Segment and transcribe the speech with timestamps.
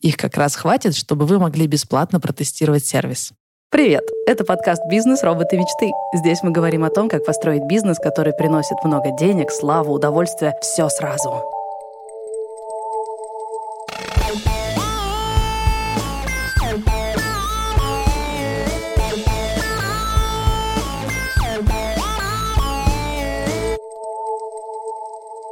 [0.00, 3.32] Их как раз хватит, чтобы вы могли бесплатно протестировать сервис.
[3.70, 4.04] Привет!
[4.26, 5.22] Это подкаст «Бизнес.
[5.22, 5.90] Роботы мечты».
[6.14, 10.88] Здесь мы говорим о том, как построить бизнес, который приносит много денег, славу, удовольствие, все
[10.88, 11.42] сразу.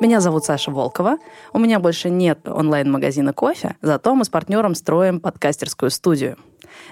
[0.07, 1.19] Меня зовут Саша Волкова.
[1.53, 6.37] У меня больше нет онлайн-магазина кофе, зато мы с партнером строим подкастерскую студию.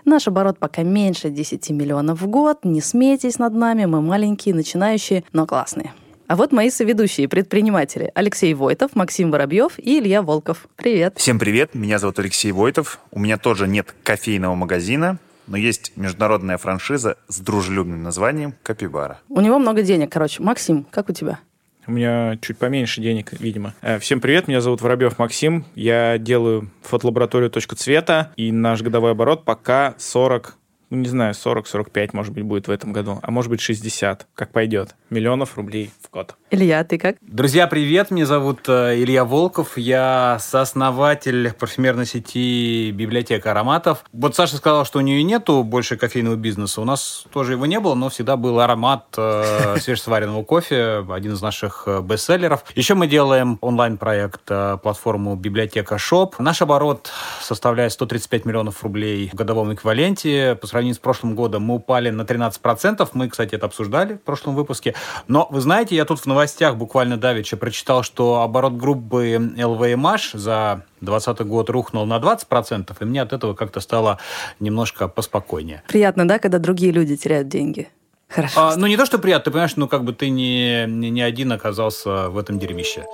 [0.05, 2.65] Наш оборот пока меньше 10 миллионов в год.
[2.65, 5.93] Не смейтесь над нами, мы маленькие, начинающие, но классные.
[6.27, 10.67] А вот мои соведущие предприниматели Алексей Войтов, Максим Воробьев и Илья Волков.
[10.75, 11.15] Привет.
[11.17, 12.99] Всем привет, меня зовут Алексей Войтов.
[13.13, 19.21] У меня тоже нет кофейного магазина, но есть международная франшиза с дружелюбным названием «Капибара».
[19.29, 20.43] У него много денег, короче.
[20.43, 21.39] Максим, как у тебя?
[21.87, 23.75] У меня чуть поменьше денег, видимо.
[23.83, 25.65] Э, всем привет, меня зовут Воробьев Максим.
[25.75, 30.57] Я делаю фотолабораторию «Точка цвета», и наш годовой оборот пока 40
[30.91, 34.53] ну, не знаю, 40-45, может быть, будет в этом году, а может быть, 60, как
[34.53, 36.37] пойдет, миллионов рублей в год.
[36.51, 37.17] Илья, ты как?
[37.21, 44.05] Друзья, привет, меня зовут э, Илья Волков, я сооснователь парфюмерной сети «Библиотека ароматов».
[44.13, 47.81] Вот Саша сказала, что у нее нету больше кофейного бизнеса, у нас тоже его не
[47.81, 52.65] было, но всегда был аромат э, свежесваренного кофе, один из наших э, бестселлеров.
[52.75, 56.39] Еще мы делаем онлайн-проект, э, платформу «Библиотека Shop».
[56.39, 61.77] Наш оборот составляет 135 миллионов рублей в годовом эквиваленте, по сравнению с прошлым годом мы
[61.77, 63.09] упали на 13%.
[63.13, 64.95] Мы, кстати, это обсуждали в прошлом выпуске.
[65.29, 70.83] Но, вы знаете, я тут в новостях буквально давеча прочитал, что оборот группы LVMH за
[71.01, 74.19] 2020 год рухнул на 20%, и мне от этого как-то стало
[74.59, 75.85] немножко поспокойнее.
[75.87, 77.89] Приятно, да, когда другие люди теряют деньги?
[78.29, 78.61] Хорошо.
[78.61, 81.23] А, ну, не то, что приятно, ты понимаешь, ну, как бы ты не, не, не
[81.23, 83.05] один оказался в этом дерьмище.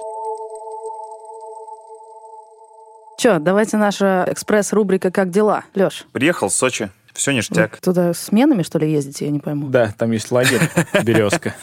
[3.18, 6.06] Че, давайте наша экспресс-рубрика «Как дела?» Леш.
[6.12, 6.90] Приехал в Сочи.
[7.12, 7.72] Все ништяк.
[7.72, 9.26] Вы туда сменами, что ли, ездите?
[9.26, 9.68] Я не пойму.
[9.68, 10.60] Да, там есть лагерь
[11.02, 11.54] «Березка».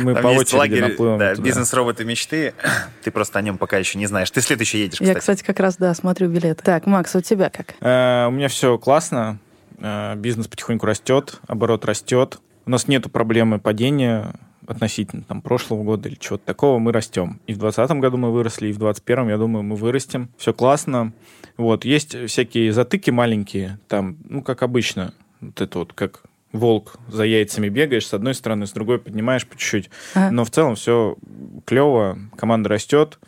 [0.00, 2.54] Мы по очереди наплывем Да, бизнес-роботы мечты.
[3.02, 4.30] Ты просто о нем пока еще не знаешь.
[4.30, 5.08] Ты следующий едешь, кстати.
[5.08, 6.62] Я, кстати, как раз, да, смотрю билет.
[6.62, 7.74] Так, Макс, у тебя как?
[7.80, 9.38] Э, у меня все классно.
[9.78, 12.38] Э, бизнес потихоньку растет, оборот растет.
[12.64, 14.34] У нас нету проблемы падения
[14.66, 17.40] относительно там, прошлого года или чего-то такого, мы растем.
[17.46, 20.30] И в 2020 году мы выросли, и в 2021, я думаю, мы вырастем.
[20.36, 21.12] Все классно.
[21.56, 26.22] Вот, есть всякие затыки маленькие, там, ну, как обычно, вот это вот, как
[26.52, 29.90] волк за яйцами бегаешь, с одной стороны, с другой поднимаешь по чуть-чуть.
[30.14, 30.30] А.
[30.30, 31.16] Но в целом все
[31.64, 33.18] клево, команда растет,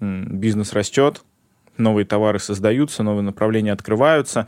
[0.00, 1.22] бизнес растет,
[1.76, 4.46] новые товары создаются, новые направления открываются.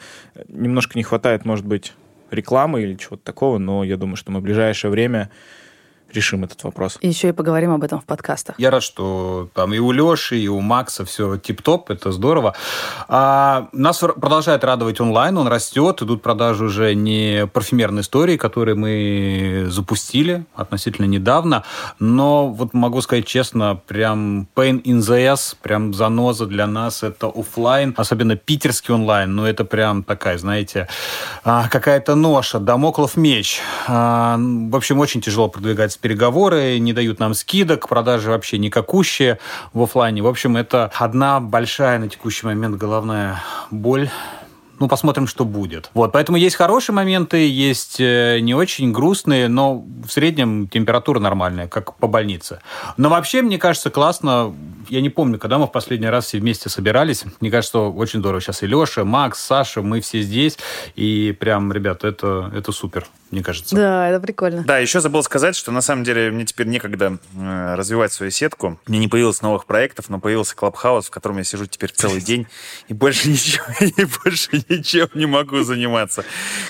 [0.48, 1.92] Немножко не хватает, может быть,
[2.30, 5.30] рекламы или чего-то такого, но я думаю, что мы в ближайшее время
[6.14, 6.98] решим этот вопрос.
[7.00, 8.54] И еще и поговорим об этом в подкастах.
[8.58, 12.54] Я рад, что там и у Леши, и у Макса все тип-топ, это здорово.
[13.08, 19.66] А, нас продолжает радовать онлайн, он растет, идут продажи уже не парфюмерной истории, которые мы
[19.68, 21.64] запустили относительно недавно,
[21.98, 27.26] но вот могу сказать честно, прям pain in the ass, прям заноза для нас это
[27.26, 30.88] офлайн, особенно питерский онлайн, но это прям такая, знаете,
[31.44, 33.60] а, какая-то ноша, домоклов меч.
[33.86, 39.38] А, в общем, очень тяжело продвигать переговоры, не дают нам скидок, продажи вообще никакущие
[39.72, 40.20] в офлайне.
[40.20, 44.10] В общем, это одна большая на текущий момент головная боль
[44.80, 45.90] ну, посмотрим, что будет.
[45.94, 51.68] Вот, поэтому есть хорошие моменты, есть э, не очень грустные, но в среднем температура нормальная,
[51.68, 52.60] как по больнице.
[52.96, 54.52] Но вообще, мне кажется, классно.
[54.88, 57.24] Я не помню, когда мы в последний раз все вместе собирались.
[57.40, 58.40] Мне кажется, очень здорово.
[58.40, 60.58] Сейчас и Леша, Макс, Саша, мы все здесь.
[60.96, 63.06] И прям, ребята, это, это супер.
[63.34, 63.74] Мне кажется.
[63.74, 64.62] Да, это прикольно.
[64.64, 68.78] Да, еще забыл сказать, что на самом деле мне теперь некогда э, развивать свою сетку.
[68.86, 72.46] Мне не появилось новых проектов, но появился Clubhouse, в котором я сижу теперь целый день
[72.88, 76.24] и больше ничего, и больше ничем не могу заниматься.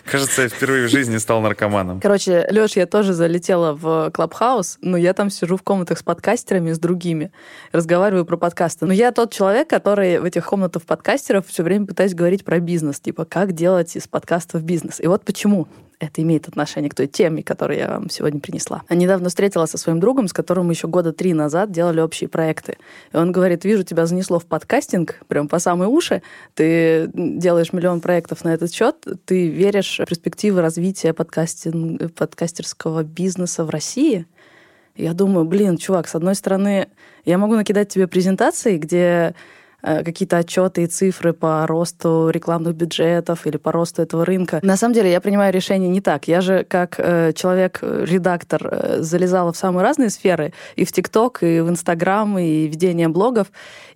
[0.04, 2.00] Кажется, я впервые в жизни стал наркоманом.
[2.00, 6.72] Короче, Леш, я тоже залетела в Clubhouse, но я там сижу в комнатах с подкастерами,
[6.72, 7.30] с другими,
[7.72, 8.86] разговариваю про подкасты.
[8.86, 13.00] Но я тот человек, который в этих комнатах подкастеров все время пытаюсь говорить про бизнес,
[13.00, 15.00] типа, как делать из подкастов бизнес.
[15.00, 15.68] И вот почему
[15.98, 18.82] это имеет отношение к той теме, которую я вам сегодня принесла.
[18.88, 22.28] Я недавно встретилась со своим другом, с которым мы еще года три назад делали общие
[22.28, 22.76] проекты.
[23.12, 26.22] И он говорит, вижу, тебя занесло в подкастинг, прям по самые уши.
[26.54, 33.64] Ты делаешь миллион проектов на этот счет, ты веришь в перспективы развития подкастинг, подкастерского бизнеса
[33.64, 34.26] в России?
[34.96, 36.88] Я думаю, блин, чувак, с одной стороны,
[37.24, 39.34] я могу накидать тебе презентации, где
[39.84, 44.60] какие-то отчеты и цифры по росту рекламных бюджетов или по росту этого рынка.
[44.62, 46.26] На самом деле я принимаю решение не так.
[46.28, 51.60] Я же как э, человек-редактор э, залезала в самые разные сферы, и в ТикТок, и
[51.60, 53.48] в Инстаграм, и ведение блогов.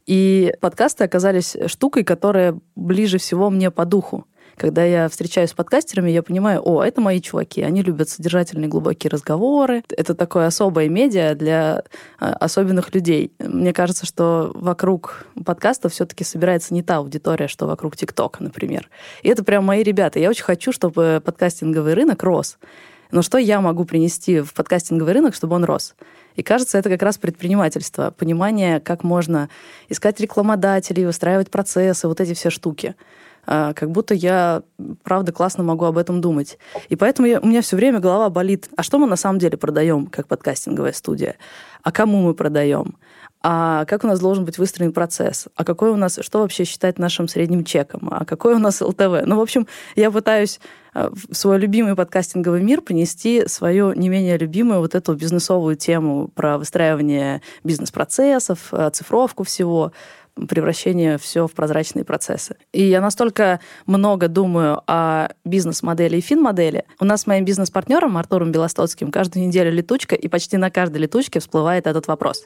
[0.06, 4.26] И подкасты оказались штукой, которая ближе всего мне по духу.
[4.58, 9.08] Когда я встречаюсь с подкастерами, я понимаю, о, это мои чуваки, они любят содержательные глубокие
[9.08, 9.84] разговоры.
[9.88, 11.84] Это такое особое медиа для
[12.18, 13.32] а, особенных людей.
[13.38, 18.90] Мне кажется, что вокруг подкаста все-таки собирается не та аудитория, что вокруг ТикТока, например.
[19.22, 20.18] И это прям мои ребята.
[20.18, 22.58] Я очень хочу, чтобы подкастинговый рынок рос.
[23.12, 25.94] Но что я могу принести в подкастинговый рынок, чтобы он рос?
[26.34, 29.48] И кажется, это как раз предпринимательство, понимание, как можно
[29.88, 32.96] искать рекламодателей, выстраивать процессы, вот эти все штуки.
[33.50, 34.62] А, как будто я,
[35.02, 36.58] правда, классно могу об этом думать.
[36.90, 38.68] И поэтому я, у меня все время голова болит.
[38.76, 41.36] А что мы на самом деле продаем, как подкастинговая студия?
[41.82, 42.96] А кому мы продаем?
[43.40, 46.98] а как у нас должен быть выстроен процесс, а какой у нас, что вообще считать
[46.98, 49.24] нашим средним чеком, а какой у нас ЛТВ.
[49.26, 50.58] Ну, в общем, я пытаюсь
[50.92, 56.28] а, в свой любимый подкастинговый мир принести свою не менее любимую вот эту бизнесовую тему
[56.34, 59.92] про выстраивание бизнес-процессов, цифровку всего,
[60.46, 62.56] превращение все в прозрачные процессы.
[62.72, 66.84] И я настолько много думаю о бизнес-модели и фин-модели.
[67.00, 71.40] У нас с моим бизнес-партнером Артуром Белостоцким каждую неделю летучка, и почти на каждой летучке
[71.40, 72.44] всплывает этот вопрос.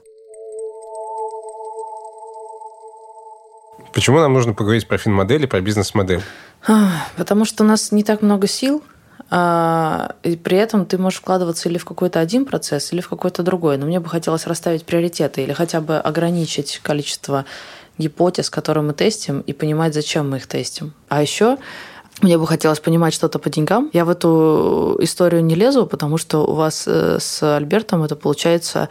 [3.92, 6.22] Почему нам нужно поговорить про фин-модель и про бизнес-модель?
[7.16, 8.82] Потому что у нас не так много сил,
[9.32, 13.78] и при этом ты можешь вкладываться или в какой-то один процесс, или в какой-то другой.
[13.78, 17.46] Но мне бы хотелось расставить приоритеты или хотя бы ограничить количество
[17.96, 20.92] гипотез, которые мы тестим, и понимать, зачем мы их тестим.
[21.08, 21.56] А еще
[22.20, 23.90] мне бы хотелось понимать что-то по деньгам.
[23.92, 28.88] Я в эту историю не лезу, потому что у вас э, с Альбертом это получается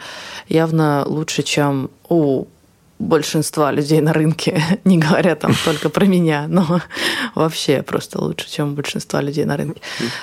[0.48, 2.46] явно лучше, чем у
[3.02, 6.80] большинства людей на рынке, не говоря там только про меня, но
[7.34, 9.80] вообще просто лучше, чем большинство людей на рынке.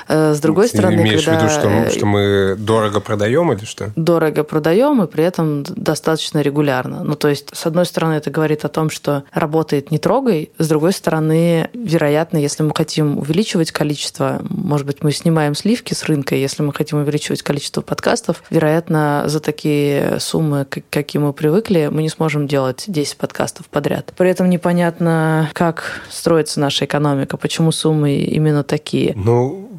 [0.07, 1.39] Э, с другой Ты стороны, имеешь когда...
[1.39, 3.91] в виду, что, что мы дорого продаем или что?
[3.95, 7.03] Дорого продаем и при этом достаточно регулярно.
[7.03, 10.67] Ну, то есть, с одной стороны, это говорит о том, что работает не трогай, с
[10.67, 16.35] другой стороны, вероятно, если мы хотим увеличивать количество, может быть, мы снимаем сливки с рынка,
[16.35, 22.09] если мы хотим увеличивать количество подкастов, вероятно, за такие суммы, какие мы привыкли, мы не
[22.09, 24.13] сможем делать делать 10 подкастов подряд.
[24.15, 29.13] При этом непонятно, как строится наша экономика, почему суммы именно такие.
[29.15, 29.69] Ну,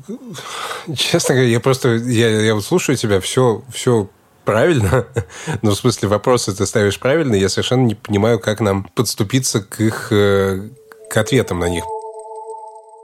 [0.96, 4.08] честно говоря, я просто, я, я вот слушаю тебя, все, все
[4.44, 5.06] правильно,
[5.62, 9.80] но в смысле вопросы ты ставишь правильно, я совершенно не понимаю, как нам подступиться к
[9.80, 10.68] их, э,
[11.08, 11.84] к ответам на них.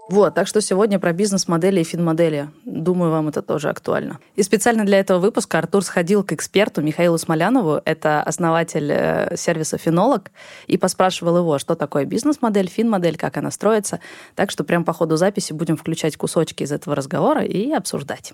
[0.08, 2.48] Вот, так что сегодня про бизнес-модели и фин-модели.
[2.64, 4.20] Думаю, вам это тоже актуально.
[4.36, 9.78] И специально для этого выпуска Артур сходил к эксперту Михаилу Смолянову, это основатель э, сервиса
[9.78, 10.30] «Финолог»,
[10.68, 13.98] и поспрашивал его, что такое бизнес-модель, фин-модель, как она строится.
[14.36, 18.32] Так что прямо по ходу записи будем включать кусочки из этого разговора и обсуждать.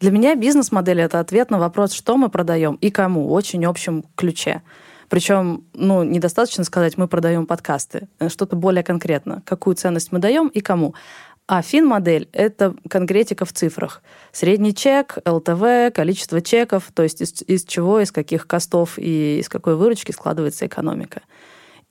[0.00, 4.04] Для меня бизнес-модель— это ответ на вопрос, что мы продаем и кому, в очень общем
[4.16, 4.62] ключе.
[5.08, 8.08] Причем, ну, недостаточно сказать, мы продаем подкасты.
[8.18, 9.42] Э, что-то более конкретно.
[9.44, 10.94] Какую ценность мы даем и кому.
[11.46, 14.02] А фин-модель— это конкретика в цифрах.
[14.32, 19.50] Средний чек, ЛТВ, количество чеков, то есть из, из чего, из каких костов и из
[19.50, 21.20] какой выручки складывается экономика.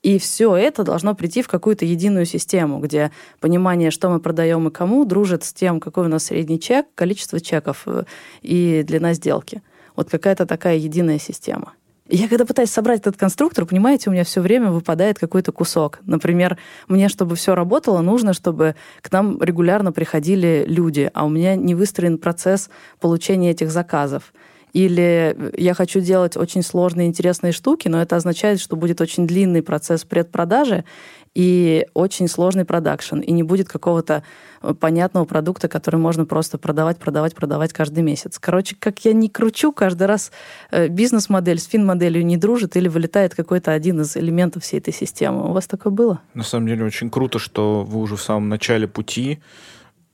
[0.02, 4.72] И все это должно прийти в какую-то единую систему, где понимание, что мы продаем и
[4.72, 8.04] кому, дружит с тем, какой у нас средний чек, количество чеков э,
[8.42, 9.62] и длина сделки.
[9.96, 11.74] Вот какая-то такая единая система.
[12.10, 16.00] Я когда пытаюсь собрать этот конструктор, понимаете, у меня все время выпадает какой-то кусок.
[16.06, 16.58] Например,
[16.90, 21.76] мне, чтобы все работало, нужно, чтобы к нам регулярно приходили люди, а у меня не
[21.76, 22.70] выстроен процесс
[23.00, 24.34] получения этих заказов.
[24.74, 29.62] Или я хочу делать очень сложные, интересные штуки, но это означает, что будет очень длинный
[29.62, 30.84] процесс предпродажи,
[31.36, 34.24] и очень сложный продакшн, и не будет какого-то
[34.62, 38.38] э, понятного продукта, который можно просто продавать, продавать, продавать каждый месяц.
[38.40, 40.32] Короче, как я не кручу, каждый раз
[40.72, 45.50] э, бизнес-модель с фин-моделью не дружит или вылетает какой-то один из элементов всей этой системы.
[45.50, 46.22] У вас такое было?
[46.34, 49.40] На самом деле очень круто, что вы уже в самом начале пути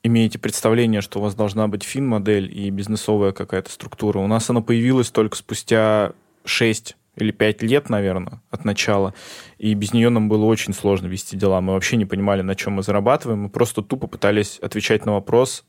[0.03, 4.19] имеете представление, что у вас должна быть фин-модель и бизнесовая какая-то структура.
[4.19, 6.13] У нас она появилась только спустя
[6.45, 9.13] 6 или пять лет, наверное, от начала.
[9.57, 11.61] И без нее нам было очень сложно вести дела.
[11.61, 13.43] Мы вообще не понимали, на чем мы зарабатываем.
[13.43, 15.65] Мы просто тупо пытались отвечать на вопрос,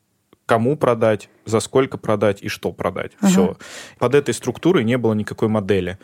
[0.50, 3.12] кому продать, за сколько продать и что продать.
[3.21, 3.28] Uh-huh.
[3.28, 3.57] Все.
[4.00, 5.99] Под этой структурой не было никакой модели.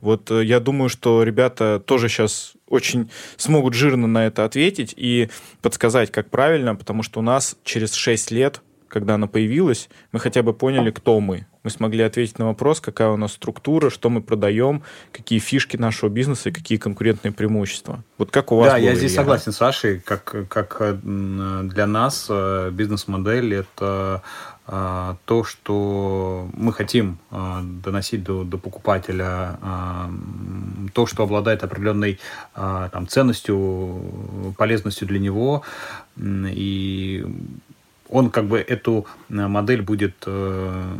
[0.00, 5.28] Вот э, я думаю, что ребята тоже сейчас очень смогут жирно на это ответить и
[5.60, 8.60] подсказать, как правильно, потому что у нас через 6 лет
[8.92, 11.46] когда она появилась, мы хотя бы поняли, кто мы.
[11.62, 14.82] Мы смогли ответить на вопрос, какая у нас структура, что мы продаем,
[15.12, 18.04] какие фишки нашего бизнеса и какие конкурентные преимущества.
[18.18, 19.20] Вот как у вас Да, было, я здесь Илья?
[19.20, 20.00] согласен с Сашей.
[20.00, 24.22] Как, как э, для нас э, бизнес-модель– это
[24.66, 29.58] э, то, что мы хотим доносить до, до покупателя,
[30.92, 32.20] то, что обладает определенной
[32.54, 35.62] там, ценностью, полезностью для него.
[36.18, 37.24] И
[38.12, 40.96] он как бы эту э, модель будет э,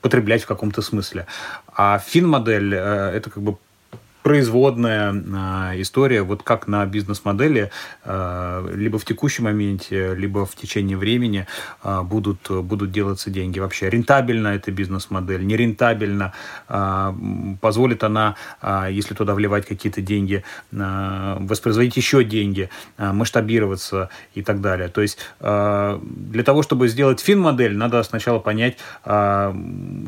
[0.00, 1.26] потреблять в каком-то смысле.
[1.74, 3.56] А фин-модель э, это как бы
[4.22, 7.70] производная э, история, вот как на бизнес-модели,
[8.04, 11.46] э, либо в текущем моменте, либо в течение времени
[11.82, 13.58] э, будут, будут делаться деньги.
[13.58, 16.32] Вообще, рентабельна эта бизнес-модель, нерентабельна,
[16.68, 17.12] э,
[17.60, 24.42] позволит она, э, если туда вливать какие-то деньги, э, воспроизводить еще деньги, э, масштабироваться и
[24.42, 24.88] так далее.
[24.88, 29.54] То есть, э, для того, чтобы сделать фин-модель, надо сначала понять, э,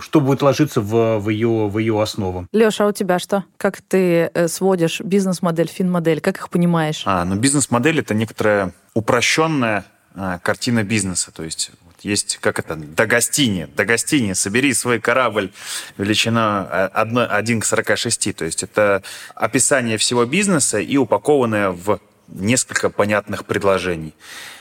[0.00, 2.46] что будет ложиться в, в, ее, в ее основу.
[2.52, 3.44] Леша, а у тебя что?
[3.56, 6.20] Как ты э, сводишь бизнес-модель, фин-модель?
[6.20, 7.02] Как их понимаешь?
[7.06, 9.84] А, ну, бизнес-модель— это некоторая упрощенная
[10.14, 11.32] а, картина бизнеса.
[11.32, 11.70] То есть
[12.00, 15.50] есть, как это, до гостини, до гостини, собери свой корабль
[15.96, 18.36] величина 1 к 46.
[18.36, 19.02] То есть это
[19.34, 24.14] описание всего бизнеса и упакованное в несколько понятных предложений.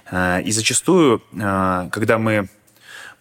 [0.10, 2.50] А, и зачастую, когда мы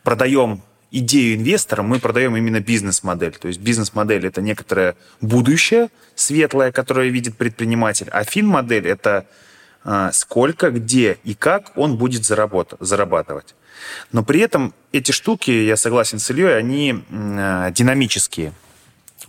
[0.02, 0.62] продаем
[0.92, 3.32] идею инвестора мы продаем именно бизнес-модель.
[3.32, 9.26] То есть бизнес-модель– это некоторое будущее светлое, которое видит предприниматель, а фин-модель– это
[9.84, 13.54] а, сколько, где и как он будет зарабатывать.
[14.12, 18.52] Но при этом эти штуки, я согласен с Ильей, они а, динамические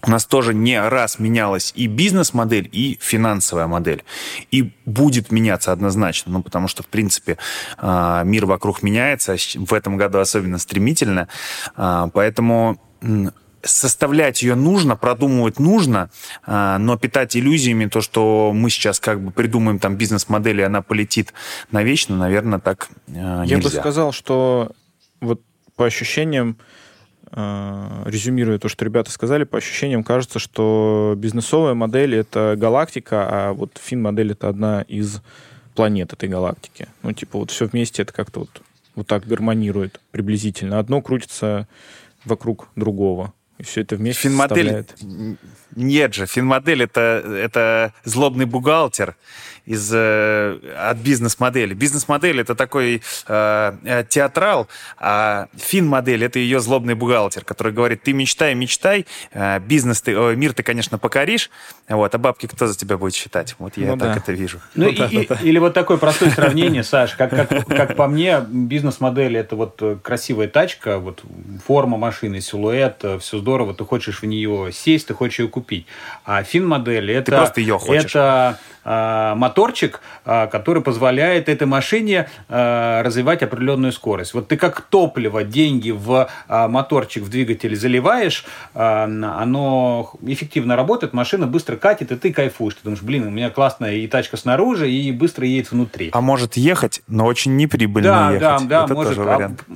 [0.01, 4.03] у нас тоже не раз менялась и бизнес-модель, и финансовая модель.
[4.51, 7.38] И будет меняться однозначно, ну, потому что, в принципе,
[7.77, 11.27] а, мир вокруг меняется, в этом году особенно стремительно.
[11.75, 12.79] А, поэтому
[13.63, 16.09] составлять ее нужно, продумывать нужно,
[16.45, 20.81] а, но питать иллюзиями то, что мы сейчас как бы придумаем там бизнес-модель, и она
[20.81, 21.33] полетит
[21.71, 23.43] навечно, наверное, так нельзя.
[23.45, 24.71] Я бы сказал, что
[25.21, 25.41] вот
[25.75, 26.57] по ощущениям
[27.35, 33.79] резюмируя то, что ребята сказали, по ощущениям кажется, что бизнесовая модель— это галактика, а вот
[33.83, 35.21] фин-модель— это одна из
[35.73, 36.87] планет этой галактики.
[37.01, 38.61] Ну, типа, вот все вместе это как-то вот,
[38.95, 40.77] вот так гармонирует приблизительно.
[40.77, 41.67] Одно крутится
[42.25, 43.33] вокруг другого.
[43.57, 44.85] И все это вместе Финмодель...
[45.75, 49.15] Нет же, финмодель это, это злобный бухгалтер
[49.65, 51.74] из, э, от бизнес-модели.
[51.74, 54.67] Бизнес-модель это такой э, э, театрал,
[54.98, 60.36] а фин-модель это ее злобный бухгалтер, который говорит, ты мечтай, мечтай, э, бизнес ты, э,
[60.36, 61.50] мир ты, конечно, покоришь,
[61.89, 63.55] вот, а бабки кто за тебя будет считать?
[63.60, 64.17] Вот я ну, так да.
[64.17, 64.60] это вижу.
[64.75, 68.41] Ну, вот и, и, или вот такое простое сравнение, Саш, как, как, как по мне,
[68.48, 71.24] бизнес-модель это вот красивая тачка, вот
[71.65, 75.86] форма машины, силуэт, все здорово, ты хочешь в нее сесть, ты хочешь ее купить купить.
[76.25, 78.12] А фин-модель это, Ты просто ее хочешь.
[78.12, 84.33] это э, моторчик, э, который позволяет этой машине э, развивать определенную скорость.
[84.33, 91.48] Вот ты как топливо деньги в э, моторчик, в двигатель заливаешь, оно эффективно работает, машина
[91.48, 92.75] быстро катит, и ты кайфуешь.
[92.75, 96.10] Ты думаешь, блин, у меня классная и тачка снаружи, и быстро едет внутри.
[96.13, 98.67] А может ехать, но очень неприбыльно да, ехать.
[98.67, 99.15] Да, да, Это может.
[99.15, 99.63] Тоже вариант.
[99.67, 99.74] А,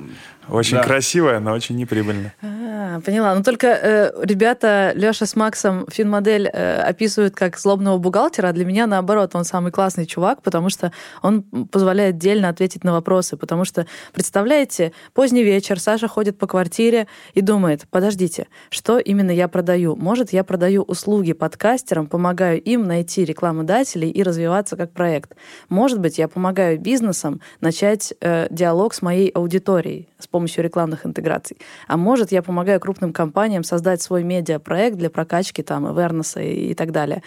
[0.50, 0.82] очень да.
[0.82, 2.34] красивая, но очень неприбыльная.
[2.42, 3.34] А, поняла.
[3.34, 8.64] Но только э, ребята, Леша с Максом, финмодель э, описывают как злобного бухгалтера, а для
[8.64, 13.36] меня, наоборот, он самый классный чувак, потому что он позволяет отдельно ответить на вопросы.
[13.36, 19.48] Потому что, представляете, поздний вечер, Саша ходит по квартире и думает, подождите, что именно я
[19.48, 19.96] продаю?
[19.96, 25.34] Может, я продаю услуги подкастерам, помогаю им найти рекламодателей и развиваться как проект.
[25.68, 31.58] Может быть, я помогаю бизнесам начать э, диалог с моей аудиторией с помощью рекламных интеграций.
[31.86, 36.74] А может, я помогаю крупным компаниям создать свой медиапроект для прокачки там awareness и, и
[36.74, 37.22] так далее.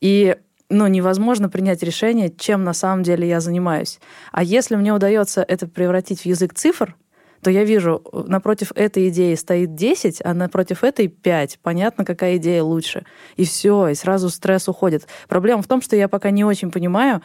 [0.00, 0.36] И
[0.70, 4.00] ну, невозможно принять решение, чем на самом деле я занимаюсь.
[4.32, 6.96] А если мне удается это превратить в язык цифр,
[7.44, 11.58] то я вижу, напротив этой идеи стоит 10, а напротив этой 5.
[11.62, 13.04] Понятно, какая идея лучше.
[13.36, 15.06] И все, и сразу стресс уходит.
[15.28, 17.20] Проблема в том, что я пока не очень понимаю,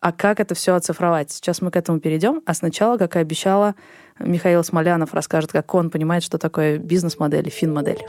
[0.00, 1.30] а как это все оцифровать.
[1.30, 2.40] Сейчас мы к этому перейдем.
[2.46, 3.74] А сначала, как и обещала,
[4.18, 8.04] Михаил Смолянов расскажет, как он понимает, что такое бизнес-модель и фин-модель.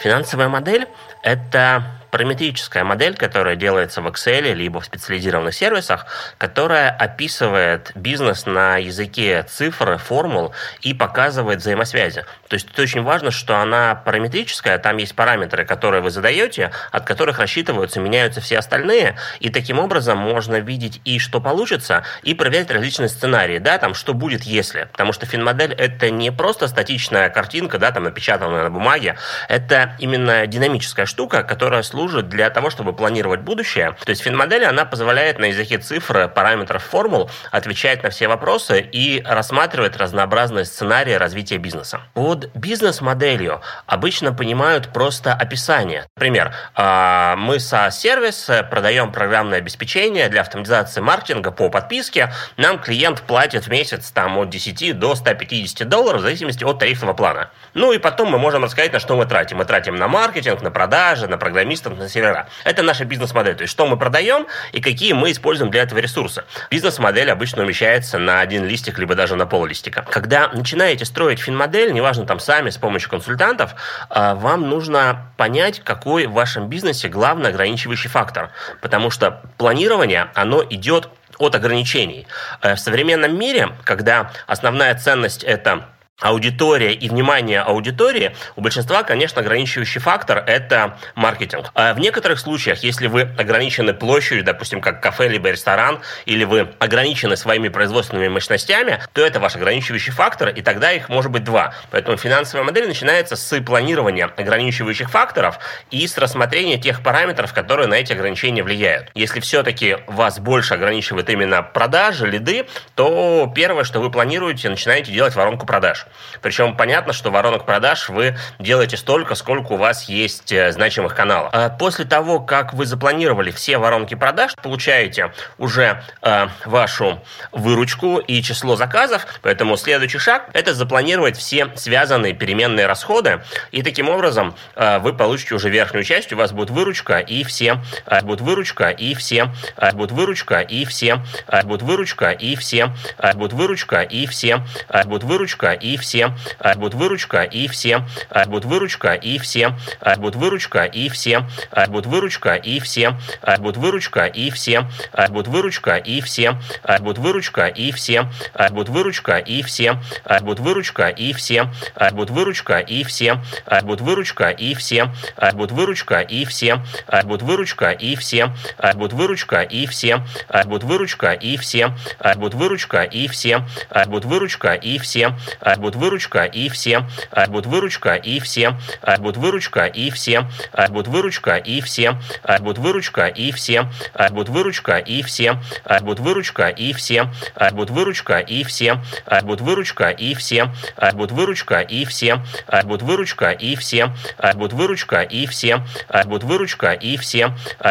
[0.00, 0.88] Финансовая модель–
[1.22, 6.06] это параметрическая модель, которая делается в Excel либо в специализированных сервисах,
[6.38, 10.52] которая описывает бизнес на языке цифр, формул
[10.82, 12.24] и показывает взаимосвязи.
[12.48, 17.04] То есть это очень важно, что она параметрическая, там есть параметры, которые вы задаете, от
[17.04, 22.70] которых рассчитываются, меняются все остальные, и таким образом можно видеть и что получится, и проверять
[22.70, 24.88] различные сценарии, да, там, что будет, если.
[24.92, 29.16] Потому что финмодель— это не просто статичная картинка, да, там, напечатанная на бумаге,
[29.48, 33.94] это именно динамическая штука, которая служит служит для того, чтобы планировать будущее.
[34.06, 39.22] То есть финмодель, она позволяет на языке цифр, параметров, формул отвечать на все вопросы и
[39.22, 42.00] рассматривать разнообразные сценарии развития бизнеса.
[42.14, 46.06] Под бизнес-моделью обычно понимают просто описание.
[46.16, 52.32] Например, а, мы со сервис продаем программное обеспечение для автоматизации маркетинга по подписке.
[52.56, 57.12] Нам клиент платит в месяц там, от 10 до 150 долларов в зависимости от тарифного
[57.12, 57.50] плана.
[57.74, 59.58] Ну и потом мы можем рассказать, на что мы тратим.
[59.58, 62.48] Мы тратим на маркетинг, на продажи, на программистов, на сервера.
[62.64, 63.54] Это наша бизнес-модель.
[63.54, 66.44] То есть, что мы продаем и какие мы используем для этого ресурсы.
[66.70, 70.06] Бизнес-модель обычно умещается на один листик, либо даже на пол листика.
[70.10, 73.74] Когда начинаете строить фин-модель, неважно, там сами, с помощью консультантов,
[74.08, 78.50] а, вам нужно понять, какой в вашем бизнесе главный ограничивающий фактор.
[78.80, 82.26] Потому что планирование, оно идет от ограничений.
[82.60, 85.86] Э, в современном мире, когда основная ценность это
[86.20, 91.70] аудитория и внимание аудитории, у большинства, конечно, ограничивающий фактор– это маркетинг.
[91.74, 96.68] А в некоторых случаях, если вы ограничены площадью, допустим, как кафе либо ресторан, или вы
[96.78, 101.74] ограничены своими производственными мощностями, то это ваш ограничивающий фактор, и тогда их может быть два.
[101.90, 105.58] Поэтому финансовая модель начинается с планирования ограничивающих факторов
[105.90, 109.10] и с рассмотрения тех параметров, которые на эти ограничения влияют.
[109.14, 115.34] Если все-таки вас больше ограничивает именно продажи, лиды, то первое, что вы планируете, начинаете делать
[115.34, 116.06] воронку продаж.
[116.42, 121.50] Причем понятно, что воронок продаж вы делаете столько, сколько у вас есть э, значимых каналов.
[121.52, 127.20] А после того, как вы запланировали все воронки продаж, получаете уже э, вашу
[127.52, 129.26] выручку и число заказов.
[129.42, 133.42] Поэтому следующий шаг– это запланировать все связанные переменные расходы.
[133.70, 137.80] И таким образом э, вы получите уже верхнюю часть, у вас будет выручка и все,
[138.22, 139.50] будет выручка и все,
[139.94, 141.22] будет выручка и все,
[141.64, 142.92] будет выручка и все,
[143.34, 144.62] будет выручка и все,
[145.04, 150.16] будет выручка и все, а, будет выручка и все, а, будет выручка и все, а,
[150.16, 151.46] будет выручка и все,
[151.88, 153.16] будет выручка и все,
[153.58, 154.88] будет выручка и все,
[155.30, 156.58] будет выручка и все,
[157.00, 158.28] будет выручка и все,
[158.72, 160.00] будет выручка и все,
[160.42, 161.70] будет выручка и все,
[162.12, 163.40] будет выручка и все,
[163.74, 165.12] будет выручка и все,
[165.52, 166.92] будет выручка и все,
[167.24, 170.34] будет выручка и все, будет выручка и все,
[170.66, 171.94] будет выручка и все,
[172.36, 173.64] будет выручка и все,
[174.06, 175.36] будет выручка и все,
[175.78, 177.06] будет выручка и все,
[177.48, 178.76] будет выручка и все,
[179.18, 180.48] будет выручка и все,
[180.90, 182.18] будет выручка и все,
[182.60, 183.88] будет выручка и все,
[184.30, 185.60] будет выручка и все,
[186.02, 187.30] будет выручка и все,
[187.72, 189.00] будет выручка и все,
[189.42, 190.70] будет выручка и все,
[191.14, 192.42] будет выручка и все,
[192.84, 194.12] будет выручка и все,
[194.54, 195.84] будет выручка и все,
[196.26, 197.46] будет выручка и все,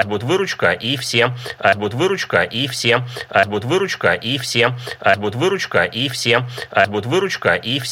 [0.05, 1.33] будет выручка и все,
[1.75, 3.05] будет выручка и все,
[3.47, 4.75] будет выручка и все,
[5.17, 6.45] будет выручка и все,
[6.87, 7.88] будет выручка и все,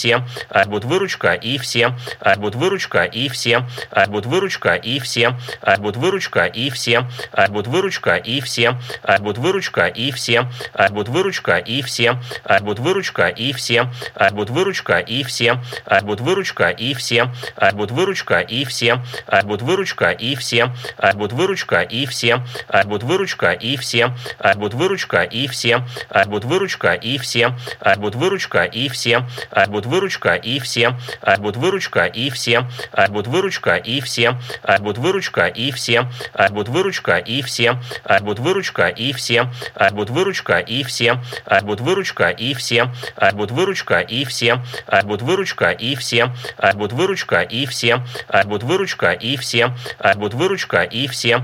[0.67, 1.95] будет выручка и все,
[2.37, 3.67] будет выручка и все,
[4.07, 5.37] будет выручка и все,
[5.79, 7.07] будет выручка и все,
[7.49, 8.77] будет выручка и все,
[9.19, 10.47] будет выручка и все,
[10.91, 12.19] будет выручка и все,
[12.61, 13.89] будет выручка и все,
[14.31, 15.61] будет выручка и все,
[16.03, 17.31] будет выручка и все,
[17.73, 19.01] будет выручка и все,
[19.43, 20.73] будет выручка и все,
[21.15, 22.35] будет выручка и все,
[22.85, 24.15] будет выручка и все,
[24.55, 25.85] будет выручка и все,
[26.25, 27.55] будет выручка и все,
[27.97, 29.27] будет выручка и все,
[29.67, 30.97] будет выручка и все,
[31.39, 32.67] будет выручка и все,
[33.09, 34.37] будет выручка и все,
[34.79, 36.09] будет выручка и все,
[36.51, 37.79] будет выручка и все,
[38.21, 39.49] будет выручка и все,
[39.91, 41.19] будет выручка и все,
[41.63, 42.91] будет выручка и все,
[43.33, 44.61] будет выручка и все,
[45.03, 46.33] будет выручка и все,
[46.75, 48.03] будет выручка и все,
[48.55, 49.65] будет выручка и все,
[50.15, 51.37] будет выручка и все,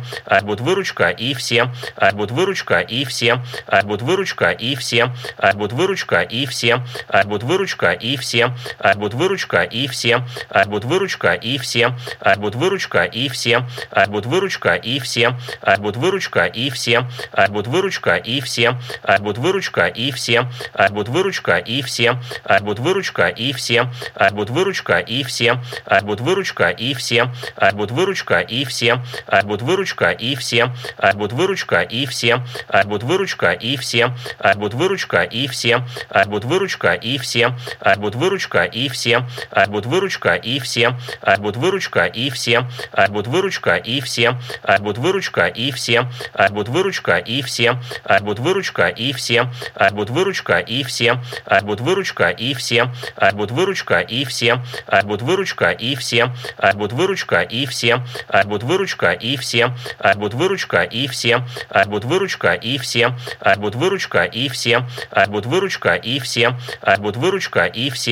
[0.44, 1.74] будет выручка и все,
[2.14, 3.44] будет выручка и все,
[3.84, 5.14] будет выручка и все,
[5.56, 6.84] будет выручка и все,
[7.26, 8.56] будет выручка и все,
[8.96, 10.26] будет выручка и все,
[10.68, 11.96] будет выручка и все,
[12.38, 13.66] будет выручка и все,
[14.08, 15.36] будет выручка и все,
[15.80, 17.08] будет выручка и все,
[17.50, 18.78] будет выручка и все,
[19.10, 20.50] будет выручка и все,
[20.90, 22.20] будет выручка и все,
[22.62, 23.90] будет выручка и все,
[24.32, 25.60] будет выручка и все,
[26.04, 27.34] будет выручка и все,
[27.74, 29.04] будет выручка и все,
[29.44, 30.64] будет выручка и все,
[31.06, 32.44] будет выручка и все,
[32.86, 34.14] будет выручка и все,
[34.56, 35.86] будет выручка и все,
[36.28, 37.56] будет выручка и все,
[37.98, 39.26] будет выручка и все,
[39.68, 40.98] будет выручка и все,
[41.40, 42.68] будет выручка и все,
[43.10, 44.40] будет выручка и все,
[44.80, 46.10] будет выручка и все,
[46.52, 47.80] будет выручка и все,
[48.22, 49.50] будет выручка и все,
[49.92, 51.22] будет выручка и все,
[51.64, 52.92] будет выручка и все,
[53.34, 54.62] будет выручка и все,
[55.04, 56.34] будет выручка и все,
[56.76, 58.14] будет выручка и все,
[58.46, 59.74] будет выручка и все,
[60.06, 61.46] будет выручка и все,
[61.88, 63.16] будет выручка и все,
[63.58, 64.86] будет выручка и все,
[65.28, 66.58] будет выручка и все,
[67.00, 68.03] будет выручка и все,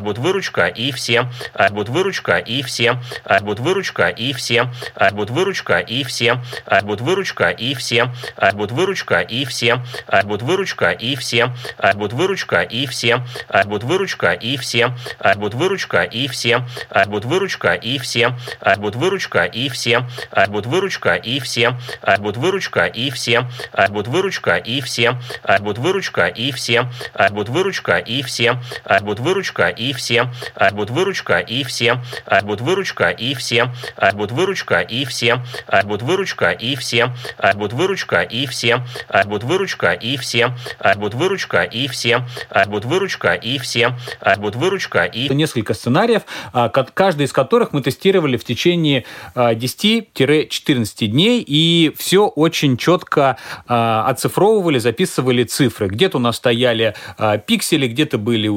[0.00, 1.30] будет выручка и все,
[1.70, 3.00] будет выручка и все,
[3.42, 4.70] будет выручка и все,
[5.12, 6.40] будет выручка и все,
[6.82, 8.12] будет выручка и все,
[8.54, 9.82] будет выручка и все,
[10.24, 11.52] будет выручка и все,
[11.94, 13.24] будет выручка и все,
[13.66, 14.94] будет выручка и все,
[15.36, 16.64] будет выручка и все,
[17.06, 18.34] будет выручка и все,
[18.78, 20.06] будет выручка и все,
[20.48, 21.76] будет выручка и все,
[22.18, 23.48] будет выручка и все,
[23.90, 25.18] будет выручка и все,
[25.60, 26.88] будет выручка и все,
[27.30, 28.60] будет выручка и все,
[29.02, 30.30] будет выручка и все,
[30.72, 32.00] будет выручка и все,
[32.42, 33.72] будет выручка и все,
[34.14, 35.42] будет выручка и все,
[35.84, 37.12] будет выручка и все,
[37.54, 38.84] будет выручка и все,
[39.26, 40.54] будет выручка и все,
[40.96, 42.24] будет выручка и все,
[42.66, 43.96] будет выручка и все,
[44.36, 46.22] будет выручка и несколько сценариев,
[46.94, 55.44] каждый из которых мы тестировали в течение 10-14 дней, и все очень четко оцифровывали, записывали
[55.44, 55.88] цифры.
[55.88, 56.94] Где-то у нас стояли
[57.46, 58.48] пиксели, где-то были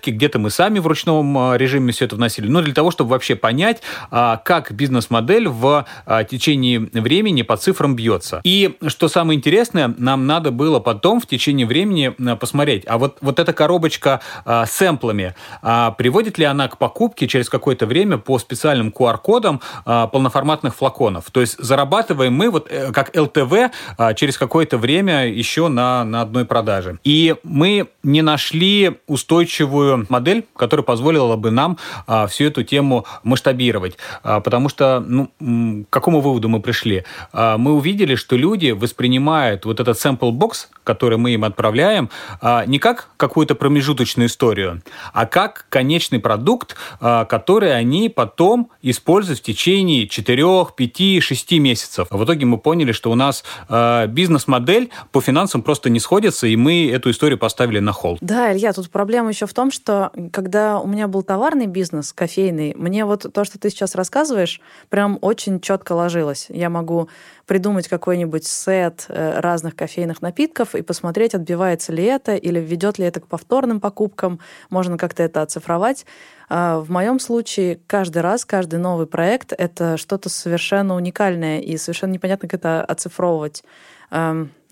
[0.00, 2.48] UTM-метки, где-то мы сами в ручном режиме все это вносили.
[2.48, 5.86] Но для того, чтобы вообще понять, как бизнес-модель в
[6.28, 8.40] течение времени по цифрам бьется.
[8.44, 13.38] И что самое интересное, нам надо было потом в течение времени посмотреть, а вот, вот
[13.38, 19.60] эта коробочка с сэмплами, приводит ли она к покупке через какое-то время по специальным QR-кодам
[19.84, 21.30] полноформатных флаконов.
[21.30, 23.72] То есть зарабатываем мы вот э, как ЛТВ
[24.16, 26.98] через какое-то время еще на, на одной продаже.
[27.04, 31.78] И мы не нашли устойчивую модель, которая позволила бы нам
[32.28, 33.96] всю эту тему масштабировать.
[34.22, 35.30] Потому что, ну,
[35.84, 37.04] к какому выводу мы пришли?
[37.32, 42.10] Мы увидели, что люди воспринимают вот этот sample box, который мы им отправляем,
[42.66, 50.08] не как какую-то промежуточную историю, а как конечный продукт, который они потом используют в течение
[50.08, 52.08] 4, 5, 6 месяцев.
[52.10, 53.44] В итоге мы поняли, что у нас
[54.08, 58.18] бизнес-модель по финансам просто не сходится, и мы эту историю поставили на холд.
[58.20, 62.74] Да, Илья, тут проблема еще в том, что когда у меня был товарный бизнес, кофейный,
[62.76, 66.46] мне вот то, что ты сейчас рассказываешь, прям очень четко ложилось.
[66.48, 67.08] Я могу
[67.46, 73.04] придумать какой-нибудь сет э, разных кофейных напитков и посмотреть, отбивается ли это или ведет ли
[73.04, 74.38] это к повторным покупкам,
[74.68, 76.06] можно как-то это оцифровать.
[76.48, 82.12] А в моем случае каждый раз, каждый новый проект— это что-то совершенно уникальное, и совершенно
[82.12, 83.64] непонятно, как это оцифровывать.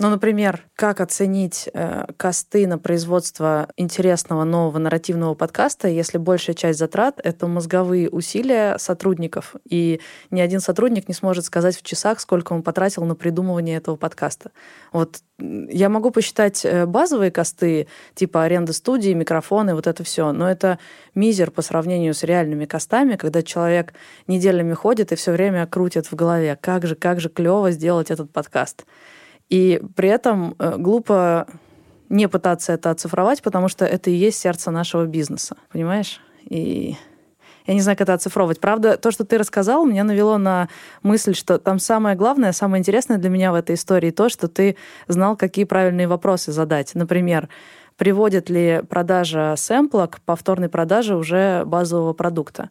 [0.01, 6.79] Ну, например, как оценить э, косты на производство интересного нового нарративного подкаста, если большая часть
[6.79, 12.53] затрат— это мозговые усилия сотрудников, и ни один сотрудник не сможет сказать в часах, сколько
[12.53, 14.53] он потратил на придумывание этого подкаста.
[14.93, 20.49] Вот я могу посчитать э, базовые косты, типа аренда студии, микрофоны, вот это все, но
[20.49, 20.79] это
[21.17, 23.95] мизер по сравнению с реальными костами, когда человек
[24.29, 28.31] неделями ходит и все время крутит в голове, как же, как же клево сделать этот
[28.31, 28.85] подкаст.
[29.49, 31.47] И при этом э, глупо
[32.09, 36.21] не пытаться это оцифровать, потому что это и есть сердце нашего бизнеса, понимаешь?
[36.45, 36.97] И
[37.67, 38.61] я не знаю, как это оцифровывать.
[38.61, 40.69] Правда, то, что ты рассказал, меня навело на
[41.03, 44.77] мысль, что там самое главное, самое интересное для меня в этой истории то, что ты
[45.07, 46.95] знал, какие правильные вопросы задать.
[46.95, 47.51] Например,
[47.99, 52.71] приводит ли продажа сэмпла к повторной продаже уже базового продукта?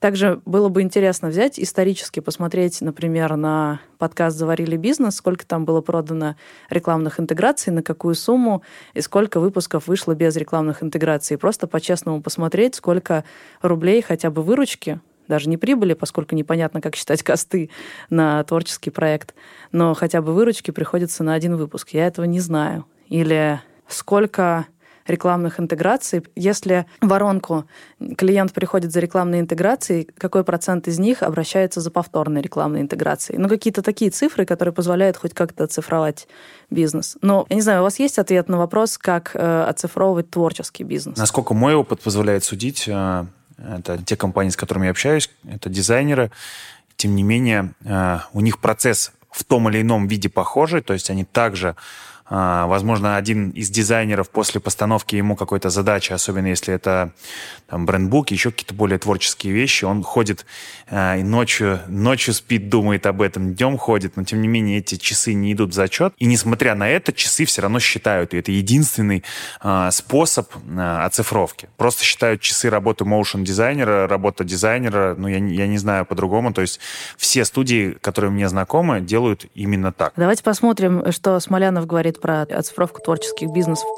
[0.00, 5.82] Также было бы интересно взять исторически посмотреть, например, на подкаст «Заварили бизнес», сколько там было
[5.82, 6.36] продано
[6.70, 8.62] рекламных интеграций, на какую сумму
[8.94, 11.36] и сколько выпусков вышло без рекламных интеграций.
[11.36, 13.24] просто по-честному посмотреть, сколько
[13.60, 17.68] рублей хотя бы выручки даже не прибыли, поскольку непонятно, как считать косты
[18.08, 19.34] на творческий проект,
[19.70, 21.90] но хотя бы выручки приходится на один выпуск.
[21.90, 22.86] Я этого не знаю.
[23.06, 24.66] Или сколько
[25.06, 26.22] рекламных интеграций.
[26.36, 27.66] Если воронку
[28.16, 33.38] клиент приходит за рекламной интеграцией, какой процент из них обращается за повторной рекламной интеграцией?
[33.38, 36.28] Ну, какие-то такие цифры, которые позволяют хоть как-то оцифровать
[36.70, 37.16] бизнес.
[37.22, 41.18] Но, я не знаю, у вас есть ответ на вопрос, как э, оцифровывать творческий бизнес?
[41.18, 43.24] Насколько мой опыт позволяет судить, э,
[43.58, 46.30] это те компании, с которыми я общаюсь, это дизайнеры,
[46.96, 51.10] тем не менее, э, у них процесс в том или ином виде похожий, то есть
[51.10, 51.76] они также
[52.30, 57.12] возможно, один из дизайнеров после постановки ему какой-то задачи, особенно если это
[57.70, 60.46] там, брендбук, еще какие-то более творческие вещи, он ходит
[60.88, 64.96] э, и ночью, ночью спит, думает об этом, днем ходит, но тем не менее эти
[64.96, 66.14] часы не идут в зачет.
[66.18, 68.34] И несмотря на это, часы все равно считают.
[68.34, 69.24] И это единственный
[69.62, 71.68] э, способ э, оцифровки.
[71.76, 76.52] Просто считают часы работы моушен дизайнера, работа дизайнера, ну я, я не знаю по-другому.
[76.52, 76.80] То есть
[77.16, 80.12] все студии, которые мне знакомы, делают именно так.
[80.16, 83.88] Давайте посмотрим, что Смолянов говорит про оцифровку творческих бизнесов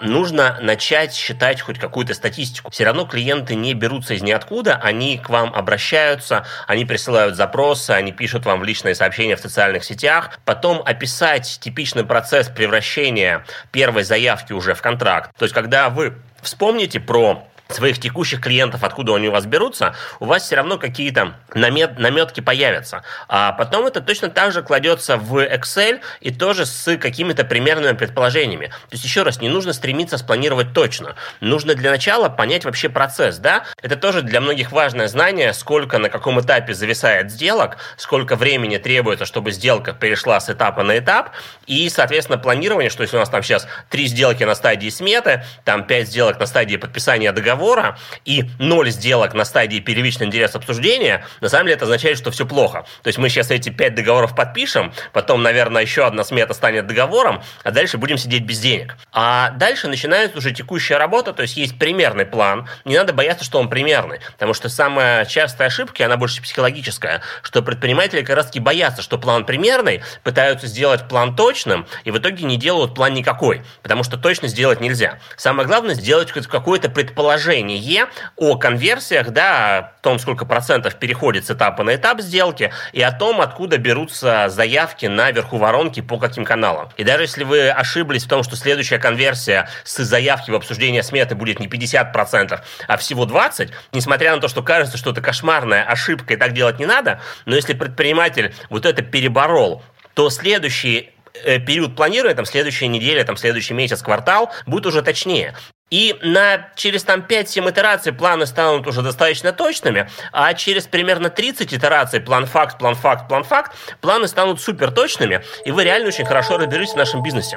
[0.00, 2.70] нужно начать считать хоть какую-то статистику.
[2.70, 8.12] Все равно клиенты не берутся из ниоткуда, они к вам обращаются, они присылают запросы, они
[8.12, 10.38] пишут вам в личные сообщения в социальных сетях.
[10.44, 15.30] Потом описать типичный процесс превращения первой заявки уже в контракт.
[15.36, 20.24] То есть, когда вы вспомните про своих текущих клиентов, откуда они у вас берутся, у
[20.24, 23.02] вас все равно какие-то намет, наметки появятся.
[23.28, 28.68] А потом это точно так же кладется в Excel и тоже с какими-то примерными предположениями.
[28.68, 31.14] То есть, еще раз, не нужно стремиться спланировать точно.
[31.40, 33.64] Нужно для начала понять вообще процесс, да?
[33.82, 39.26] Это тоже для многих важное знание, сколько на каком этапе зависает сделок, сколько времени требуется,
[39.26, 41.32] чтобы сделка перешла с этапа на этап,
[41.66, 45.86] и, соответственно, планирование, что если у нас там сейчас три сделки на стадии сметы, там
[45.86, 51.24] пять сделок на стадии подписания договора, договора и ноль сделок на стадии первичный интерес обсуждения,
[51.40, 52.86] на самом деле это означает, что все плохо.
[53.02, 57.42] То есть мы сейчас эти пять договоров подпишем, потом, наверное, еще одна смета станет договором,
[57.64, 58.96] а дальше будем сидеть без денег.
[59.12, 62.68] А дальше начинается уже текущая работа, то есть есть примерный план.
[62.84, 67.62] Не надо бояться, что он примерный, потому что самая частая ошибка, она больше психологическая, что
[67.62, 72.56] предприниматели как раз-таки боятся, что план примерный, пытаются сделать план точным, и в итоге не
[72.56, 75.18] делают план никакой, потому что точно сделать нельзя.
[75.36, 78.06] Самое главное сделать какое-то предположение предложение
[78.36, 83.10] о конверсиях, да, о том, сколько процентов переходит с этапа на этап сделки, и о
[83.10, 86.90] том, откуда берутся заявки на верху воронки по каким каналам.
[86.98, 91.34] И даже если вы ошиблись в том, что следующая конверсия с заявки в обсуждение сметы
[91.34, 96.34] будет не 50%, а всего 20%, несмотря на то, что кажется, что это кошмарная ошибка
[96.34, 99.82] и так делать не надо, но если предприниматель вот это переборол,
[100.14, 101.10] то следующий
[101.44, 105.54] э, период планирования, там, следующая неделя, там, следующий месяц, квартал, будет уже точнее.
[105.90, 111.72] И на, через там 5-7 итераций планы станут уже достаточно точными, а через примерно 30
[111.72, 116.96] итераций план-факт, план-факт, план-факт, планы станут супер точными, и вы реально очень хорошо разберетесь в
[116.96, 117.56] нашем бизнесе.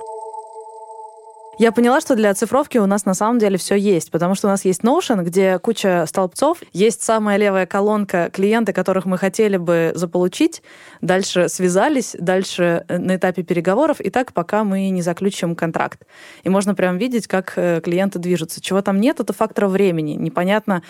[1.60, 4.50] Я поняла, что для оцифровки у нас на самом деле все есть, потому что у
[4.50, 9.92] нас есть Notion, где куча столбцов, есть самая левая колонка клиенты, которых мы хотели бы
[9.94, 10.64] заполучить,
[11.02, 16.06] дальше связались, дальше э, на этапе переговоров, и так пока мы не заключим контракт.
[16.44, 18.62] И можно прям видеть, как э, клиенты движутся.
[18.62, 20.14] Чего там нет, это фактор времени.
[20.14, 20.84] Непонятно,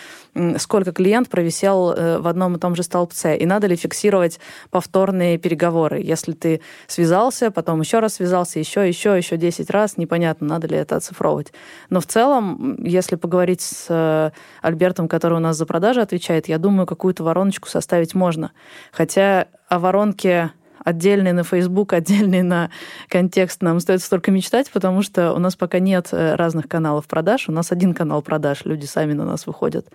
[0.58, 4.38] сколько клиент провисел э, в одном и том же столбце, и надо ли фиксировать
[4.70, 6.00] повторные переговоры.
[6.00, 10.74] Если ты связался, потом еще раз связался, еще, еще, еще 10 раз, непонятно, надо надо
[10.74, 11.52] ли это оцифровывать.
[11.90, 14.30] Но в целом, если поговорить с э,
[14.62, 18.52] Альбертом, который у нас за продажи отвечает, я думаю, какую-то вороночку составить можно.
[18.92, 20.52] Хотя о воронке
[20.84, 22.70] отдельный на Facebook, отдельный на
[23.08, 27.48] контекст нам стоит столько мечтать, потому что у нас пока нет э, разных каналов продаж.
[27.48, 29.86] У нас один канал продаж, люди сами на нас выходят.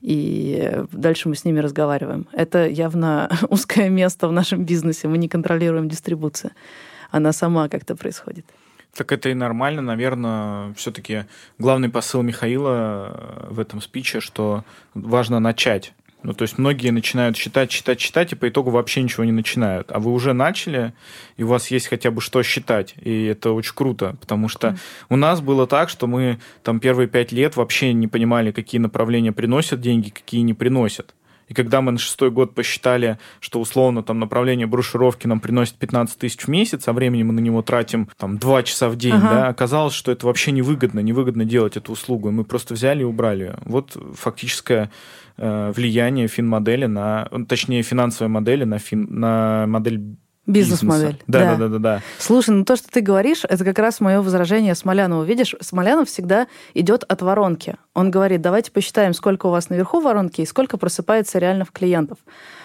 [0.00, 2.26] И дальше мы с ними разговариваем.
[2.32, 5.08] Это явно узкое место в нашем бизнесе.
[5.08, 6.50] Мы не контролируем дистрибуцию.
[7.10, 8.46] Она сама как-то происходит.
[8.94, 11.24] Так это и нормально, наверное, все-таки
[11.58, 15.94] главный посыл Михаила э, в этом спиче, что важно начать.
[16.22, 19.90] Ну, то есть многие начинают считать, считать, считать, и по итогу вообще ничего не начинают.
[19.90, 20.92] А вы уже начали,
[21.36, 22.94] и у вас есть хотя бы что считать.
[23.00, 24.78] И это очень круто, потому что mm.
[25.08, 29.32] у нас было так, что мы там первые пять лет вообще не понимали, какие направления
[29.32, 31.14] приносят деньги, какие не приносят.
[31.52, 36.16] И когда мы на шестой год посчитали, что условно там направление брошюровки нам приносит 15
[36.16, 39.28] тысяч в месяц, а времени мы на него тратим там 2 часа в день, ага.
[39.28, 42.30] да, оказалось, что это вообще невыгодно, невыгодно делать эту услугу.
[42.30, 43.58] И мы просто взяли и убрали ее.
[43.66, 44.90] Вот фактическое
[45.36, 50.00] э, влияние фин-модели на, точнее, финансовой модели на, фин, на модель
[50.46, 51.22] Бизнес-модель.
[51.28, 52.02] Да, да, да, да, да.
[52.18, 55.22] Слушай, ну то, что ты говоришь, это как раз мое возражение Смолянову.
[55.22, 57.76] Видишь, Смолянов всегда идет от воронки.
[57.94, 62.18] Он говорит, давайте посчитаем, сколько у вас наверху воронки и сколько просыпается реально в клиентов.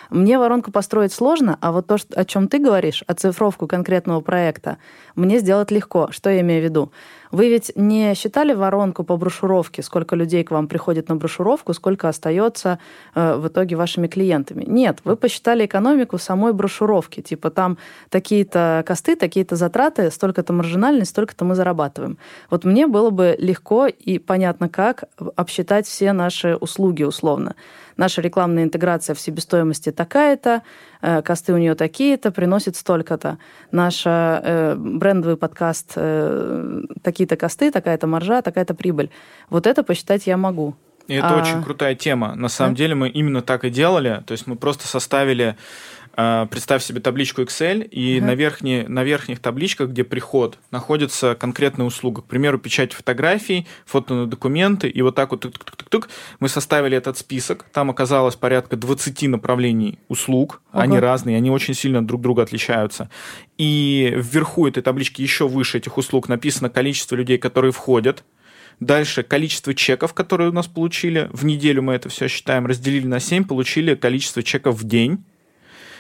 [0.09, 4.77] Мне воронку построить сложно, а вот то, о чем ты говоришь, оцифровку конкретного проекта,
[5.15, 6.09] мне сделать легко.
[6.11, 6.91] Что я имею в виду?
[7.31, 12.07] Вы ведь не считали воронку по брошюровке, сколько людей к вам приходит на брошюровку, сколько
[12.07, 12.79] остается
[13.15, 14.63] э, в итоге вашими клиентами?
[14.65, 17.21] Нет, вы посчитали экономику самой брошюровки.
[17.21, 17.77] Типа там
[18.09, 22.17] такие-то косты, такие-то затраты, столько-то маржинальность, столько-то мы зарабатываем.
[22.49, 25.03] Вот мне было бы легко и понятно, как
[25.35, 27.55] обсчитать все наши услуги условно.
[27.97, 30.61] Наша рекламная интеграция в себестоимости такая-то,
[31.01, 33.39] э, косты у нее такие-то, приносит столько-то.
[33.71, 39.09] Наш э, брендовый подкаст э, такие-то косты, такая-то маржа, такая-то прибыль.
[39.49, 40.75] Вот это посчитать я могу.
[41.07, 41.41] И это а...
[41.41, 42.35] очень крутая тема.
[42.35, 42.77] На самом да?
[42.77, 44.23] деле мы именно так и делали.
[44.25, 45.57] То есть мы просто составили
[46.17, 48.23] представь себе табличку Excel, и uh-huh.
[48.23, 52.23] на, верхней, на верхних табличках, где приход, находится конкретная услуга.
[52.23, 57.19] К примеру, печать фотографий, фото на документы, и вот так вот тук-тук-тук мы составили этот
[57.19, 57.65] список.
[57.71, 60.63] Там оказалось порядка 20 направлений услуг.
[60.73, 60.81] Uh-huh.
[60.81, 63.11] Они разные, они очень сильно друг друга отличаются.
[63.59, 68.23] И вверху этой таблички еще выше этих услуг написано количество людей, которые входят.
[68.79, 71.29] Дальше количество чеков, которые у нас получили.
[71.31, 75.23] В неделю мы это все считаем, разделили на 7, получили количество чеков в день.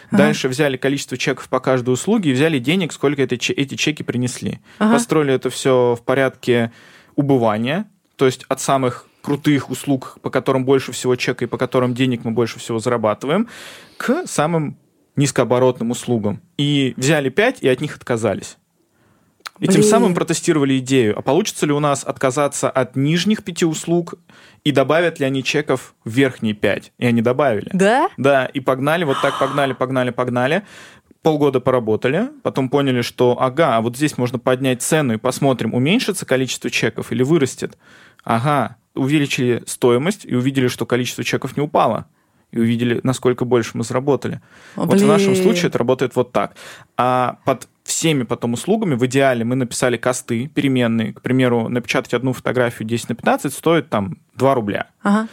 [0.09, 0.17] Ага.
[0.17, 4.59] Дальше взяли количество чеков по каждой услуге и взяли денег, сколько это, эти чеки принесли.
[4.79, 4.93] Ага.
[4.93, 6.71] Построили это все в порядке
[7.15, 11.93] убывания, то есть от самых крутых услуг, по которым больше всего чека и по которым
[11.93, 13.49] денег мы больше всего зарабатываем,
[13.97, 14.77] к самым
[15.17, 16.41] низкооборотным услугам.
[16.57, 18.57] И взяли 5 и от них отказались.
[19.59, 19.81] И Блин.
[19.81, 24.15] тем самым протестировали идею, а получится ли у нас отказаться от нижних пяти услуг
[24.63, 26.91] и добавят ли они чеков в верхние пять.
[26.99, 27.69] И они добавили.
[27.73, 28.09] Да?
[28.17, 30.63] Да, и погнали, вот так погнали, погнали, погнали.
[31.23, 36.25] Полгода поработали, потом поняли, что ага, а вот здесь можно поднять цену и посмотрим, уменьшится
[36.25, 37.77] количество чеков или вырастет.
[38.23, 42.07] Ага, увеличили стоимость и увидели, что количество чеков не упало
[42.51, 44.41] и увидели, насколько больше мы заработали.
[44.75, 46.55] О, вот в нашем случае это работает вот так.
[46.95, 51.13] А под всеми потом услугами в идеале мы написали косты переменные.
[51.13, 54.87] К примеру, напечатать одну фотографию 10 на 15 стоит там 2 рубля.
[55.03, 55.27] Ага.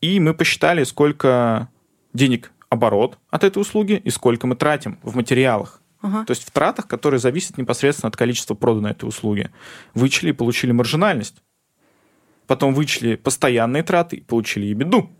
[0.00, 1.68] И мы посчитали, сколько
[2.12, 5.80] денег оборот от этой услуги и сколько мы тратим в материалах.
[6.02, 6.24] Ага.
[6.24, 9.50] То есть в тратах, которые зависят непосредственно от количества проданной этой услуги.
[9.94, 11.42] Вычли и получили маржинальность.
[12.46, 15.10] Потом вычли постоянные траты и получили ебеду.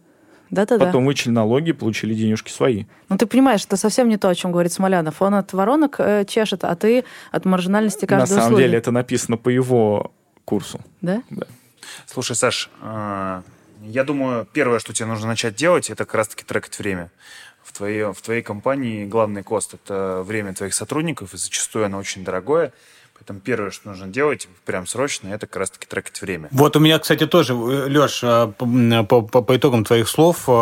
[0.50, 0.86] Да-да-да.
[0.86, 2.84] Потом вычли налоги, получили денежки свои.
[3.08, 5.20] Ну, ты понимаешь, это совсем не то, о чем говорит Смолянов.
[5.20, 8.62] Он от воронок э, чешет, а ты от маржинальности каждой На самом услуги.
[8.62, 10.12] деле это написано по его
[10.44, 10.80] курсу.
[11.00, 11.22] Да?
[11.30, 11.46] Да.
[12.06, 13.42] Слушай, Саш, э,
[13.82, 17.10] я думаю, первое, что тебе нужно начать делать, это как раз-таки трекать время.
[17.62, 22.24] В твоей, в твоей компании главный кост– это время твоих сотрудников, и зачастую оно очень
[22.24, 22.72] дорогое.
[23.26, 26.48] Поэтому первое, что нужно делать, прям срочно, это как раз-таки трекать время.
[26.52, 30.52] Вот у меня, кстати, тоже, Леш, э, по, по, по итогам твоих слов, э,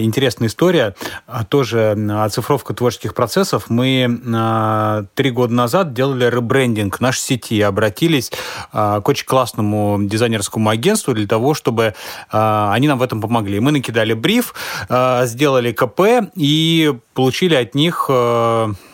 [0.00, 0.94] интересная история.
[1.26, 3.68] А тоже оцифровка творческих процессов.
[3.68, 8.32] Мы э, три года назад делали ребрендинг нашей сети, обратились
[8.72, 11.94] к очень классному дизайнерскому агентству для того, чтобы
[12.30, 13.60] они нам в этом помогли.
[13.60, 14.54] Мы накидали бриф,
[14.88, 18.10] сделали КП и получили от них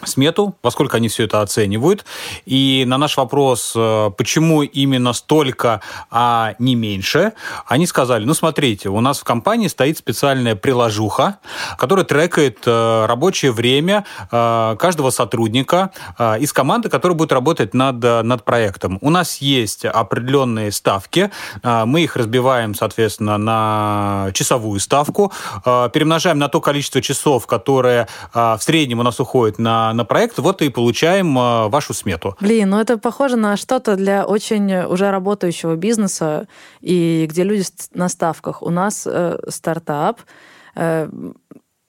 [0.09, 2.05] смету, во сколько они все это оценивают.
[2.47, 7.33] И на наш вопрос, э, почему именно столько, а не меньше,
[7.67, 11.39] они сказали, ну, смотрите, у нас в компании стоит специальная приложуха,
[11.79, 15.91] которая трекает э, рабочее время э, каждого сотрудника
[16.39, 18.99] из команды, которая будет работать над, над проектом.
[19.01, 21.31] У нас есть определенные ставки,
[21.63, 25.33] мы их разбиваем, соответственно, на часовую ставку,
[25.65, 30.63] перемножаем на то количество часов, которое в среднем у нас уходит на, на проект, вот
[30.63, 32.37] и получаем вашу смету.
[32.41, 36.49] Блин, ну это похоже на что-то для очень уже работающего бизнеса,
[36.81, 38.63] и где люди на ставках.
[38.63, 40.21] У нас э, стартап,
[40.75, 41.09] э,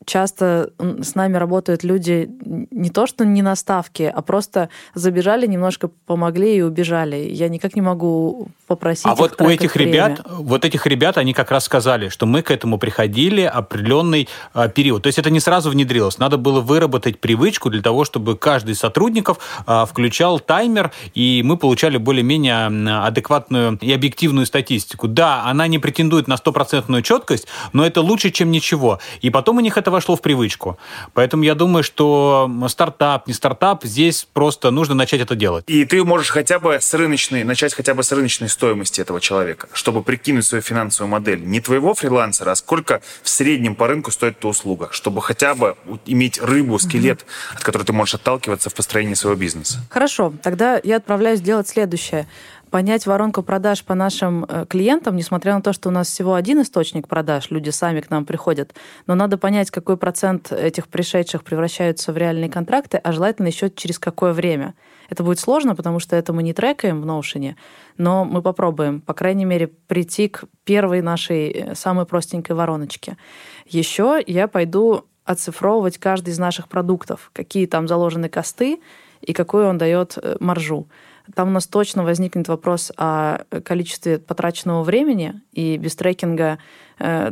[0.05, 2.29] часто с нами работают люди
[2.71, 7.17] не то, что не на ставке, а просто забежали, немножко помогли и убежали.
[7.17, 9.06] Я никак не могу попросить.
[9.06, 9.91] А вот у этих время.
[9.91, 14.67] ребят, вот этих ребят, они как раз сказали, что мы к этому приходили определенный а,
[14.67, 15.03] период.
[15.03, 16.19] То есть это не сразу внедрилось.
[16.19, 21.58] Надо было выработать привычку для того, чтобы каждый из сотрудников а, включал таймер, и мы
[21.58, 25.08] получали более-менее адекватную и объективную статистику.
[25.08, 28.99] Да, она не претендует на стопроцентную четкость, но это лучше, чем ничего.
[29.21, 30.77] И потом у них это вошло в привычку.
[31.13, 35.63] Поэтому я думаю, что стартап, не стартап, здесь просто нужно начать это делать.
[35.67, 39.67] И ты можешь хотя бы с рыночной, начать хотя бы с рыночной стоимости этого человека,
[39.74, 41.41] чтобы прикинуть свою финансовую модель.
[41.43, 45.76] Не твоего фрилансера, а сколько в среднем по рынку стоит эта услуга, чтобы хотя бы
[46.06, 49.80] иметь рыбу, скелет, от которой ты можешь отталкиваться в построении своего бизнеса.
[49.89, 52.26] Хорошо, тогда я отправляюсь делать следующее.
[52.70, 56.62] понять воронку продаж по нашим э, клиентам, несмотря на то, что у нас всего один
[56.62, 58.74] источник продаж, люди сами к нам приходят,
[59.08, 64.00] но надо понять, какой процент этих пришедших превращаются в реальные контракты, а желательно еще через
[64.00, 64.74] какое время.
[65.10, 67.55] Это будет сложно, потому что это мы не трекаем в Notion,
[67.97, 73.18] но мы попробуем, по крайней мере, прийти к первой нашей э, самой простенькой вороночке.
[73.66, 78.80] Еще я пойду оцифровывать каждый из наших продуктов, какие там заложены косты
[79.22, 80.88] и какую он дает э, маржу.
[81.36, 86.58] Там у нас точно возникнет вопрос о количестве потраченного времени, и без трекинга э,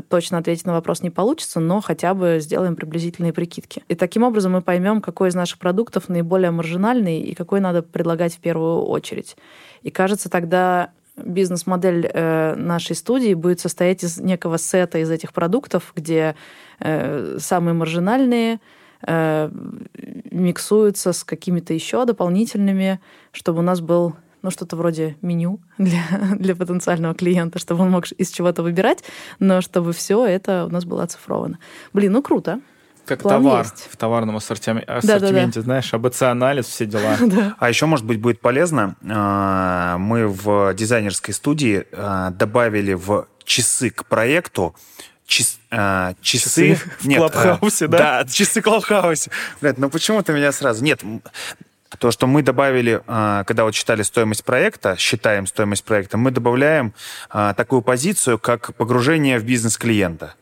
[0.09, 3.84] точно ответить на вопрос не получится, но хотя бы сделаем приблизительные прикидки.
[3.88, 8.36] И таким образом мы поймем, какой из наших продуктов наиболее маржинальный и какой надо предлагать
[8.36, 9.36] в первую очередь.
[9.82, 15.93] И кажется, тогда бизнес-модель э, нашей студии будет состоять из некого сета из этих продуктов,
[15.95, 16.36] где
[16.80, 18.59] э, самые маржинальные
[19.07, 19.49] э,
[20.32, 22.99] миксуются с какими-то еще дополнительными,
[23.32, 26.03] чтобы у нас был ну, что-то вроде меню для,
[26.35, 29.03] для потенциального клиента, чтобы он мог из чего-то выбирать,
[29.39, 31.57] но чтобы все это у нас было оцифровано.
[31.93, 32.61] Блин, ну круто.
[33.05, 33.87] Как План товар есть.
[33.91, 35.61] в товарном ассортименте, ассортименте да, да, да.
[35.61, 37.17] знаешь, АБЦ-анализ, все дела.
[37.21, 37.55] да.
[37.59, 43.89] А еще, может быть, будет полезно, э, мы в дизайнерской студии э, добавили в часы
[43.89, 44.75] к проекту
[45.27, 46.75] Час, а, часы...
[46.75, 47.97] часы в Нет, Клабхаусе, а, да?
[47.97, 49.31] Да, часы в Клабхаусе.
[49.59, 50.83] Блядь, ну почему ты меня сразу...
[50.83, 51.01] Нет,
[51.95, 56.93] то, что мы добавили, а, когда вот считали стоимость проекта, считаем стоимость проекта, мы добавляем
[57.29, 60.35] а, такую позицию, как погружение в бизнес клиента.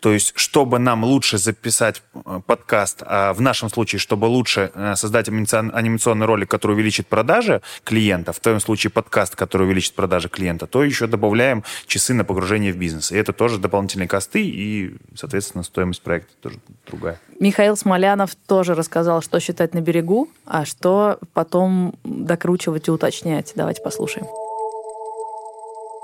[0.00, 4.96] То есть, чтобы нам лучше записать э, подкаст, а в нашем случае, чтобы лучше э,
[4.96, 10.66] создать анимационный ролик, который увеличит продажи клиента, в твоем случае подкаст, который увеличит продажи клиента,
[10.66, 13.12] то еще добавляем часы на погружение в бизнес.
[13.12, 17.20] И это тоже дополнительные косты, и, соответственно, стоимость проекта тоже другая.
[17.38, 23.52] Михаил Смолянов тоже рассказал, что считать на берегу, а что потом докручивать и уточнять.
[23.54, 24.26] Давайте послушаем.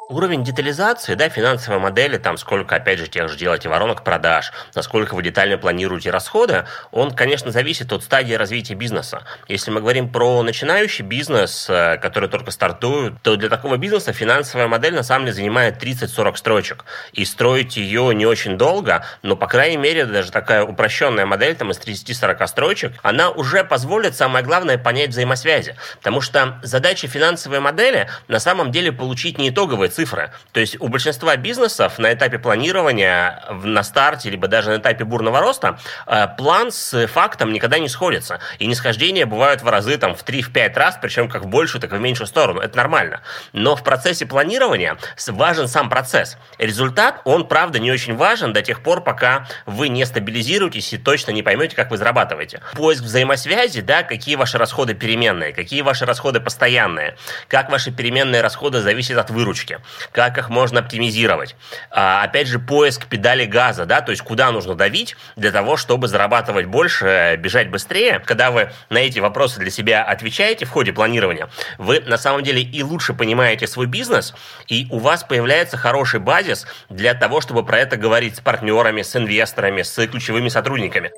[0.09, 5.15] Уровень детализации, да, финансовой модели, там сколько, опять же, тех же делаете воронок продаж, насколько
[5.15, 9.25] вы детально планируете расходы, он, конечно, зависит от стадии развития бизнеса.
[9.49, 14.69] Если мы говорим про начинающий бизнес, э, который только стартует, то для такого бизнеса финансовая
[14.69, 16.85] модель на самом деле занимает 30-40 строчек.
[17.13, 21.73] И строить ее не очень долго, но, по крайней мере, даже такая упрощенная модель там
[21.73, 25.75] из 30-40 строчек, она уже позволит, самое главное, понять взаимосвязи.
[25.99, 30.31] Потому что задача финансовой модели на самом деле получить не итоговые цифры.
[30.53, 35.41] То есть у большинства бизнесов на этапе планирования, на старте, либо даже на этапе бурного
[35.41, 38.41] роста, э, план с фактом никогда не сходится.
[38.59, 41.97] И нисхождения бывают в разы там, в 3-5 раз, причем как в большую, так и
[41.97, 42.61] в меньшую сторону.
[42.61, 43.23] Это нормально.
[43.53, 46.37] Но в процессе планирования важен сам процесс.
[46.59, 51.31] Результат, он, правда, не очень важен до тех пор, пока вы не стабилизируетесь и точно
[51.31, 52.61] не поймете, как вы зарабатываете.
[52.75, 57.17] Поиск взаимосвязи, да, какие ваши расходы переменные, какие ваши расходы постоянные,
[57.49, 59.81] как ваши переменные расходы зависят от выручки
[60.13, 61.57] как их можно оптимизировать.
[61.91, 66.09] А, опять же, поиск педали газа, да, то есть куда нужно давить для того, чтобы
[66.09, 68.21] зарабатывать больше, бежать быстрее.
[68.21, 72.63] Когда вы на эти вопросы для себя отвечаете в ходе планирования, вы на самом деле
[72.63, 74.35] и лучше понимаете свой бизнес,
[74.69, 79.15] и у вас появляется хороший базис для того, чтобы про это говорить с партнерами, с
[79.17, 81.11] инвесторами, с ключевыми сотрудниками.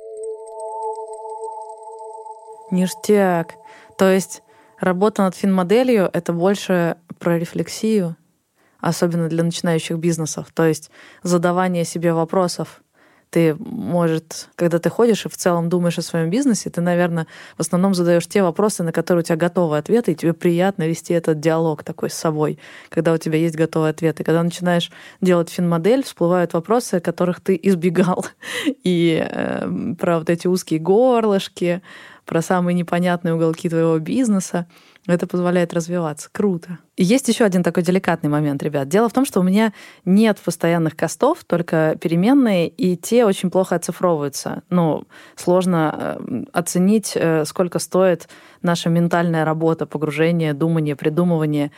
[2.71, 3.55] Ништяк.
[3.97, 4.43] То есть
[4.79, 8.15] работа над финмоделью— это больше про рефлексию,
[8.79, 10.47] особенно для начинающих бизнесов.
[10.53, 10.91] То есть
[11.23, 12.81] задавание себе вопросов.
[13.29, 17.27] Ты, может, когда ты ходишь и в целом думаешь о своем бизнесе, ты, наверное,
[17.57, 21.13] в основном задаешь те вопросы, на которые у тебя готовы ответы, и тебе приятно вести
[21.13, 22.57] этот диалог такой с собой,
[22.89, 24.23] когда у тебя есть готовые ответы.
[24.23, 28.25] Когда начинаешь делать финмодель, всплывают вопросы, которых ты избегал.
[28.83, 31.83] И э, про вот эти узкие горлышки,
[32.25, 34.67] про самые непонятные уголки твоего бизнеса.
[35.05, 36.29] Это позволяет развиваться.
[36.31, 36.79] Круто.
[37.01, 38.89] Есть еще один такой деликатный момент, ребят.
[38.89, 39.71] Дело в том, что у меня
[40.03, 44.63] нет постоянных костов, только переменные, и те очень плохо оцифровываются.
[44.69, 45.05] Ну,
[45.37, 48.27] сложно э, оценить, э, сколько стоит
[48.61, 51.71] наша ментальная работа, погружение, думание, придумывание.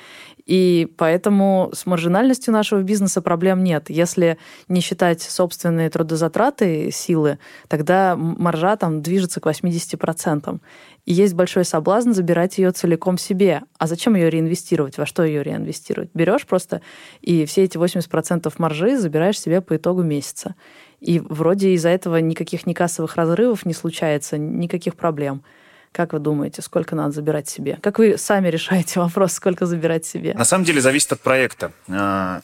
[0.47, 3.91] И поэтому с маржинальностью нашего бизнеса проблем нет.
[3.91, 10.59] Если не считать собственные трудозатраты, силы, тогда маржа там движется к 80%.
[11.05, 13.61] И есть большой соблазн забирать ее целиком себе.
[13.77, 14.97] А зачем ее реинвестировать?
[14.97, 16.09] Во что ее реинвестировать?
[16.13, 16.81] Берешь просто
[17.19, 20.55] и все эти 80% маржи забираешь себе по итогу месяца.
[21.01, 25.43] И вроде из-за этого никаких некассовых разрывов не случается, никаких проблем.
[25.91, 27.77] Как вы думаете, сколько надо забирать себе?
[27.81, 30.33] Как вы сами решаете вопрос, сколько забирать себе?
[30.33, 31.73] На самом деле зависит от проекта.
[31.89, 32.41] А,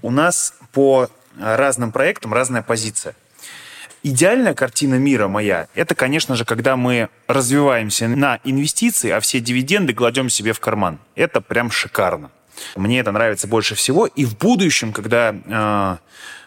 [0.00, 1.08] у нас по
[1.38, 3.14] разным проектам разная позиция.
[4.06, 9.94] Идеальная картина мира моя, это, конечно же, когда мы развиваемся на инвестиции, а все дивиденды
[9.94, 10.98] кладем себе в карман.
[11.14, 12.30] Это прям шикарно.
[12.76, 14.04] Мне это нравится больше всего.
[14.04, 15.96] И в будущем, когда э,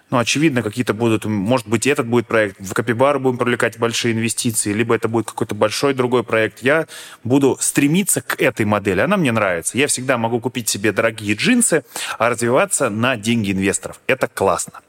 [0.10, 4.72] ну, очевидно, какие-то будут, может быть, этот будет проект, в Капибару будем привлекать большие инвестиции,
[4.72, 6.60] либо это будет какой-то большой другой проект.
[6.60, 6.88] Я
[7.24, 9.02] буду стремиться к этой модели.
[9.02, 9.78] Она мне нравится.
[9.78, 11.84] Я всегда могу купить себе дорогие джинсы,
[12.20, 14.00] а развиваться на деньги инвесторов.
[14.08, 14.80] Это классно.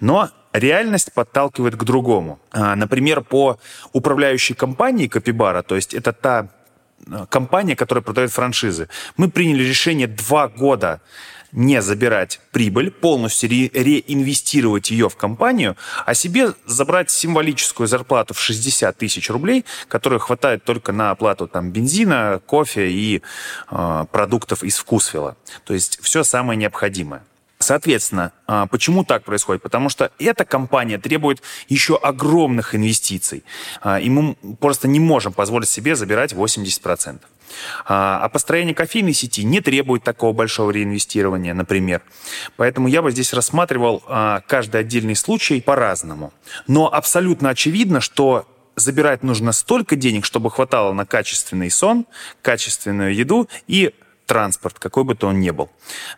[0.00, 2.38] Но реальность подталкивает к другому.
[2.50, 3.58] А, например, по
[3.92, 6.48] управляющей компании Капибара, то есть это та
[7.10, 11.00] а, компания, которая продает франшизы, мы приняли решение два года
[11.52, 18.40] не забирать прибыль, полностью ре реинвестировать ее в компанию, а себе забрать символическую зарплату в
[18.40, 23.22] 60 тысяч рублей, которая хватает только на оплату там, бензина, кофе и
[23.70, 25.36] э, продуктов из вкусвела.
[25.64, 27.22] То есть все самое необходимое.
[27.66, 29.60] Соответственно, а, почему так происходит?
[29.60, 33.42] Потому что эта компания требует еще огромных инвестиций,
[33.80, 37.22] а, и мы просто не можем позволить себе забирать 80%.
[37.84, 42.02] А, а построение кофейной сети не требует такого большого реинвестирования, например.
[42.56, 44.00] Поэтому я бы здесь рассматривал
[44.46, 46.32] каждый отдельный случай по-разному.
[46.68, 48.46] Но абсолютно очевидно, что
[48.76, 52.06] забирать нужно столько денег, чтобы хватало на качественный сон,
[52.42, 53.92] качественную еду и
[54.26, 55.68] транспорт, какой бы то он ни был,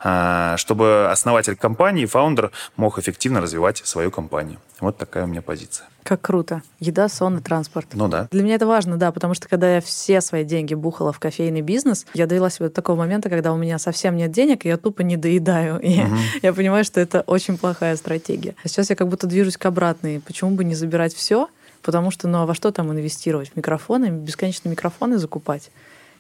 [0.01, 4.59] а, чтобы основатель компании, фаундер мог эффективно развивать свою компанию.
[4.81, 5.89] Вот такая у меня позиция.
[6.05, 6.63] Как круто.
[6.81, 7.89] Еда, сон и транспорт.
[7.93, 8.29] Ну да.
[8.31, 11.61] Для меня это важно, да, потому что когда я все свои деньги бухала в кофейный
[11.61, 14.79] бизнес, я довела себя до такого момента, когда у меня совсем нет денег, и я
[14.79, 15.79] тупо не доедаю.
[15.81, 16.17] И угу.
[16.43, 18.55] я понимаю, что это очень плохая стратегия.
[18.65, 20.21] А сейчас я как будто движусь к обратной.
[20.21, 21.49] Почему бы не забирать все?
[21.83, 23.51] Потому что, ну а во что там инвестировать?
[23.51, 24.07] В микрофоны?
[24.07, 25.71] Бесконечно микрофоны закупать?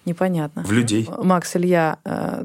[0.08, 0.64] Непонятно.
[0.64, 1.06] В людей.
[1.22, 2.44] Макс, Илья, э,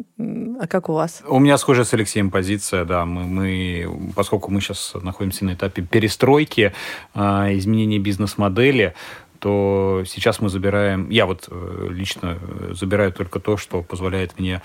[0.59, 1.23] а как у вас?
[1.25, 3.05] У меня схожая с Алексеем позиция, да.
[3.05, 6.73] Мы, мы поскольку мы сейчас находимся на этапе перестройки,
[7.15, 7.19] э,
[7.57, 8.95] изменения бизнес-модели,
[9.39, 12.37] то сейчас мы забираем, я вот э, лично
[12.71, 14.61] забираю только то, что позволяет мне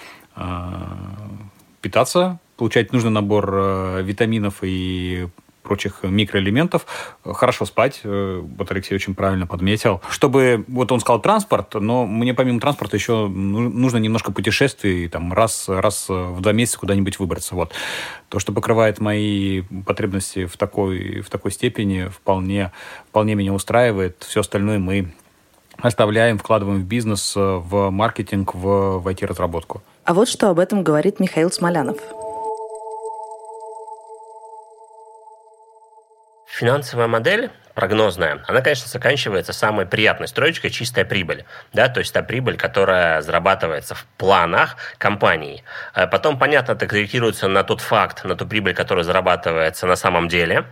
[1.80, 5.28] питаться, получать нужный набор витаминов и
[5.68, 6.86] прочих микроэлементов,
[7.24, 10.00] хорошо спать, э, вот Алексей очень правильно подметил.
[10.08, 15.32] Чтобы, вот он сказал транспорт, но мне помимо транспорта еще ну, нужно немножко путешествий, там,
[15.32, 17.54] раз, раз в два месяца куда-нибудь выбраться.
[17.54, 17.72] Вот.
[18.30, 22.72] То, что покрывает мои потребности в такой, в такой степени, вполне,
[23.10, 24.24] вполне меня устраивает.
[24.26, 25.12] Все остальное мы
[25.76, 29.82] оставляем, вкладываем в бизнес, в маркетинг, в, в IT-разработку.
[30.04, 31.98] А вот что об этом говорит Михаил Смолянов.
[36.58, 41.44] Финансовая модель прогнозная, она, конечно, заканчивается самой приятной строчкой чистая прибыль.
[41.72, 41.88] Да?
[41.88, 45.62] То есть та прибыль, которая зарабатывается в планах компании.
[45.94, 50.26] А потом, понятно, это корректируется на тот факт, на ту прибыль, которая зарабатывается на самом
[50.26, 50.64] деле.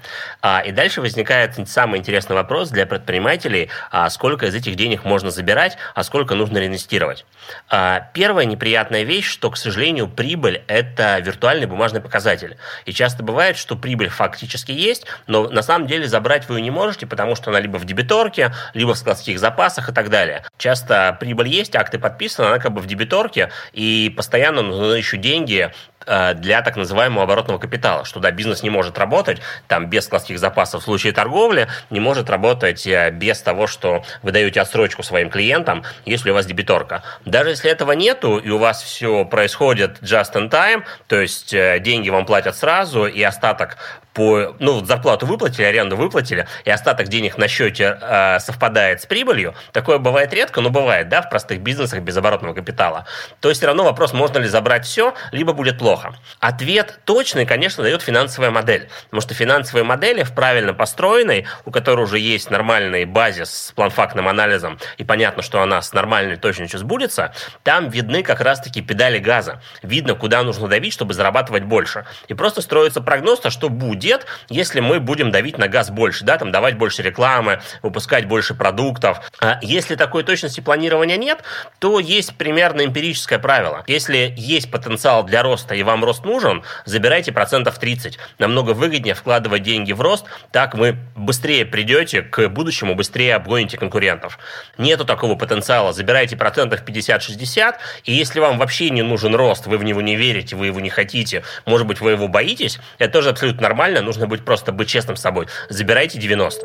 [0.42, 5.30] А, и дальше возникает самый интересный вопрос для предпринимателей, а сколько из этих денег можно
[5.30, 7.24] забирать, а сколько нужно реинвестировать.
[7.68, 12.56] А, первая неприятная вещь, что, к сожалению, прибыль– это виртуальный бумажный показатель.
[12.84, 16.72] И часто бывает, что прибыль фактически есть, но на самом деле забрать вы ее не
[16.72, 20.42] можете, можете, потому что она либо в дебиторке, либо в складских запасах и так далее.
[20.58, 25.70] Часто прибыль есть, акты подписаны, она как бы в дебиторке, и постоянно нужны еще деньги
[26.06, 30.38] Э, для так называемого оборотного капитала, что да, бизнес не может работать там без складских
[30.38, 35.30] запасов в случае торговли, не может работать э, без того, что вы даете отсрочку своим
[35.30, 37.02] клиентам, если у вас дебиторка.
[37.24, 41.80] Даже если этого нету, и у вас все происходит just in time, то есть э,
[41.80, 43.76] деньги вам платят сразу, и остаток
[44.16, 49.54] по, ну, зарплату выплатили, аренду выплатили, и остаток денег на счете э, совпадает с прибылью,
[49.72, 53.06] такое бывает редко, но бывает, да, в простых бизнесах без оборотного капитала,
[53.40, 56.14] то есть все равно вопрос, можно ли забрать все, либо будет плохо?
[56.40, 58.88] Ответ точный, конечно, дает финансовая модель.
[59.04, 64.28] Потому что финансовые модели в правильно построенной, у которой уже есть нормальный базис с планфактным
[64.28, 69.60] анализом, и понятно, что она с нормальной точностью сбудется, там видны как раз-таки педали газа.
[69.82, 72.06] Видно, куда нужно давить, чтобы зарабатывать больше.
[72.28, 74.05] И просто строится прогноз, а что будет,
[74.48, 79.20] если мы будем давить на газ больше, да, там давать больше рекламы, выпускать больше продуктов.
[79.40, 81.42] А если такой точности планирования нет,
[81.78, 83.84] то есть примерно эмпирическое правило.
[83.86, 88.18] Если есть потенциал для роста и вам рост нужен, забирайте процентов 30.
[88.38, 94.38] Намного выгоднее вкладывать деньги в рост, так вы быстрее придете к будущему, быстрее обгоните конкурентов.
[94.78, 99.84] Нету такого потенциала, забирайте процентов 50-60, и если вам вообще не нужен рост, вы в
[99.84, 103.62] него не верите, вы его не хотите, может быть, вы его боитесь, это тоже абсолютно
[103.62, 105.46] нормально, нужно быть просто быть честным с собой.
[105.68, 106.62] Забирайте 90.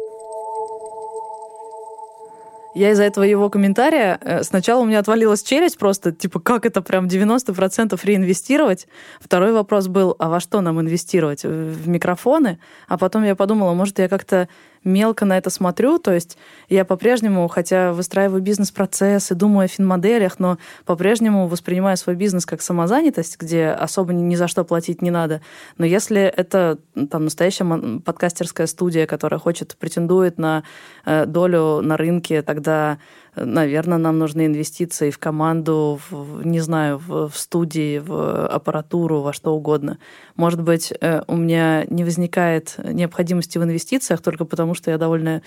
[2.74, 6.82] Я из-за этого его комментария э, сначала у меня отвалилась челюсть просто, типа, как это
[6.82, 8.88] прям 90% реинвестировать?
[9.20, 11.44] Второй вопрос был, а во что нам инвестировать?
[11.44, 12.60] В микрофоны?
[12.88, 14.48] А потом я подумала, может, я как-то
[14.84, 16.38] мелко на это смотрю, то есть
[16.70, 22.62] я по-прежнему, хотя выстраиваю бизнес-процесс и думаю о финмоделях, но по-прежнему воспринимаю свой бизнес как
[22.62, 25.42] самозанятость, где особо ни за что платить не надо.
[25.78, 26.80] Но если это
[27.10, 30.64] там настоящая подкастерская студия, которая хочет, претендует на
[31.06, 32.98] э, долю на рынке, тогда
[33.36, 39.34] наверное, нам нужны инвестиции в команду, в, не знаю, в, в студии, в аппаратуру, во
[39.34, 39.98] что угодно.
[40.36, 45.42] Может быть, э, у меня не возникает необходимости в инвестициях только потому, что я довольно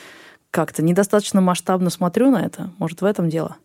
[0.50, 2.70] как-то недостаточно масштабно смотрю на это.
[2.78, 3.56] Может, в этом дело?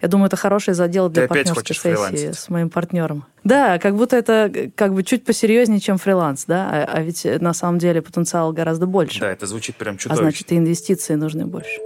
[0.00, 3.24] Я думаю, это хороший задел для партнерской сессии с моим партнером.
[3.42, 7.52] Да, как будто это как бы чуть посерьезнее, чем фриланс, да, а, а ведь на
[7.52, 9.20] самом деле потенциал гораздо больше.
[9.20, 10.28] Да, это звучит прям чудовищно.
[10.28, 11.80] А значит, и инвестиции нужны больше.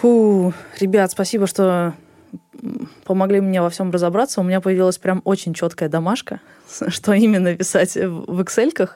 [0.00, 1.92] Фу, ребят, спасибо, что
[3.04, 4.40] помогли мне во всем разобраться.
[4.40, 6.40] У меня появилась прям очень четкая домашка,
[6.88, 8.90] что именно писать в Excel,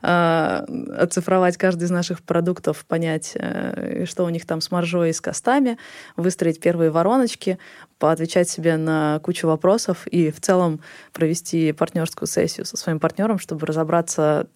[0.00, 0.64] а,
[0.96, 5.20] оцифровать каждый из наших продуктов, понять, э, что у них там с маржой и с
[5.20, 5.76] костами,
[6.16, 7.58] выстроить первые вороночки,
[7.98, 10.80] поотвечать себе на кучу вопросов и в целом
[11.12, 14.46] провести партнерскую сессию со своим партнером, чтобы разобраться,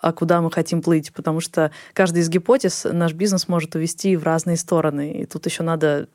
[0.00, 4.24] а куда мы хотим плыть, потому что каждый из гипотез наш бизнес может увести в
[4.24, 6.08] разные стороны, и тут еще надо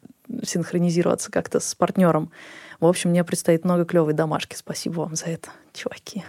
[0.43, 2.31] синхронизироваться как-то с партнером.
[2.79, 4.55] В общем, мне предстоит много клевой домашки.
[4.55, 6.23] Спасибо вам за это, чуваки.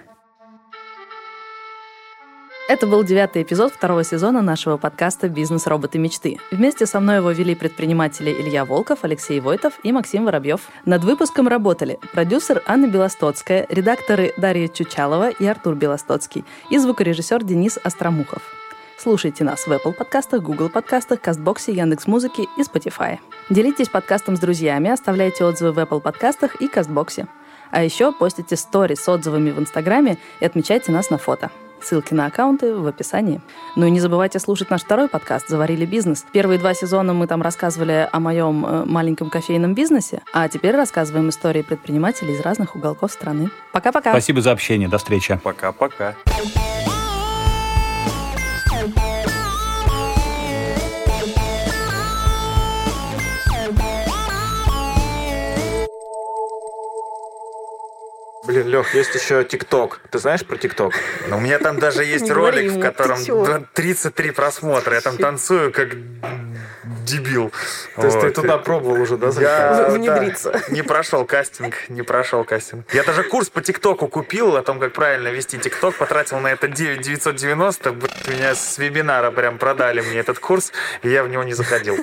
[2.69, 5.69] Это был девятый эпизод второго сезона нашего подкаста «Бизнес.
[5.69, 5.99] Роботы.
[5.99, 6.39] Мечты».
[6.51, 10.63] Вместе со мной его вели предприниматели Илья Волков, Алексей Войтов и Максим Воробьев.
[10.85, 17.79] Над выпуском работали продюсер Анна Белостоцкая, редакторы Дарья Чучалова и Артур Белостоцкий и звукорежиссер Денис
[17.85, 18.43] Остромухов.
[18.99, 23.21] Слушайте нас в Apple подкастах, Google подкастах, Кастбоксе, Яндекс.Музыке и Spotify.
[23.49, 27.29] Делитесь подкастом с друзьями, оставляйте отзывы в Apple подкастах и Кастбоксе.
[27.71, 31.53] А еще постите стори с отзывами в Инстаграме и отмечайте нас на фото.
[31.83, 33.41] Ссылки на аккаунты в описании.
[33.77, 36.25] Ну и не забывайте слушать наш второй подкаст «Заварили бизнес».
[36.33, 41.29] Первые два сезона мы там рассказывали о моем э, маленьком кофейном бизнесе, а теперь рассказываем
[41.29, 43.51] истории предпринимателей из разных уголков страны.
[43.73, 44.11] Пока-пока.
[44.11, 44.89] Спасибо за общение.
[44.89, 45.39] До встречи.
[45.43, 46.15] Пока-пока.
[58.47, 60.01] Блин, Лех, есть еще ТикТок.
[60.11, 60.95] Ты знаешь про ТикТок?
[61.29, 64.95] Ну, у меня там даже есть ролик, в котором 33 просмотра.
[64.95, 65.91] Я там танцую как
[67.05, 67.53] дебил.
[67.97, 70.53] То есть ты туда пробовал уже, да, я, внедриться?
[70.53, 72.93] Да, не прошел кастинг, не прошел кастинг.
[72.93, 76.69] Я даже курс по ТикТоку купил о том, как правильно вести ТикТок, потратил на это
[76.69, 77.91] 9 990.
[78.29, 80.73] Меня с вебинара прям продали мне этот курс,
[81.03, 81.97] и я в него не заходил.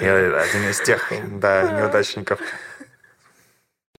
[0.00, 2.40] Я один из тех, да, неудачников.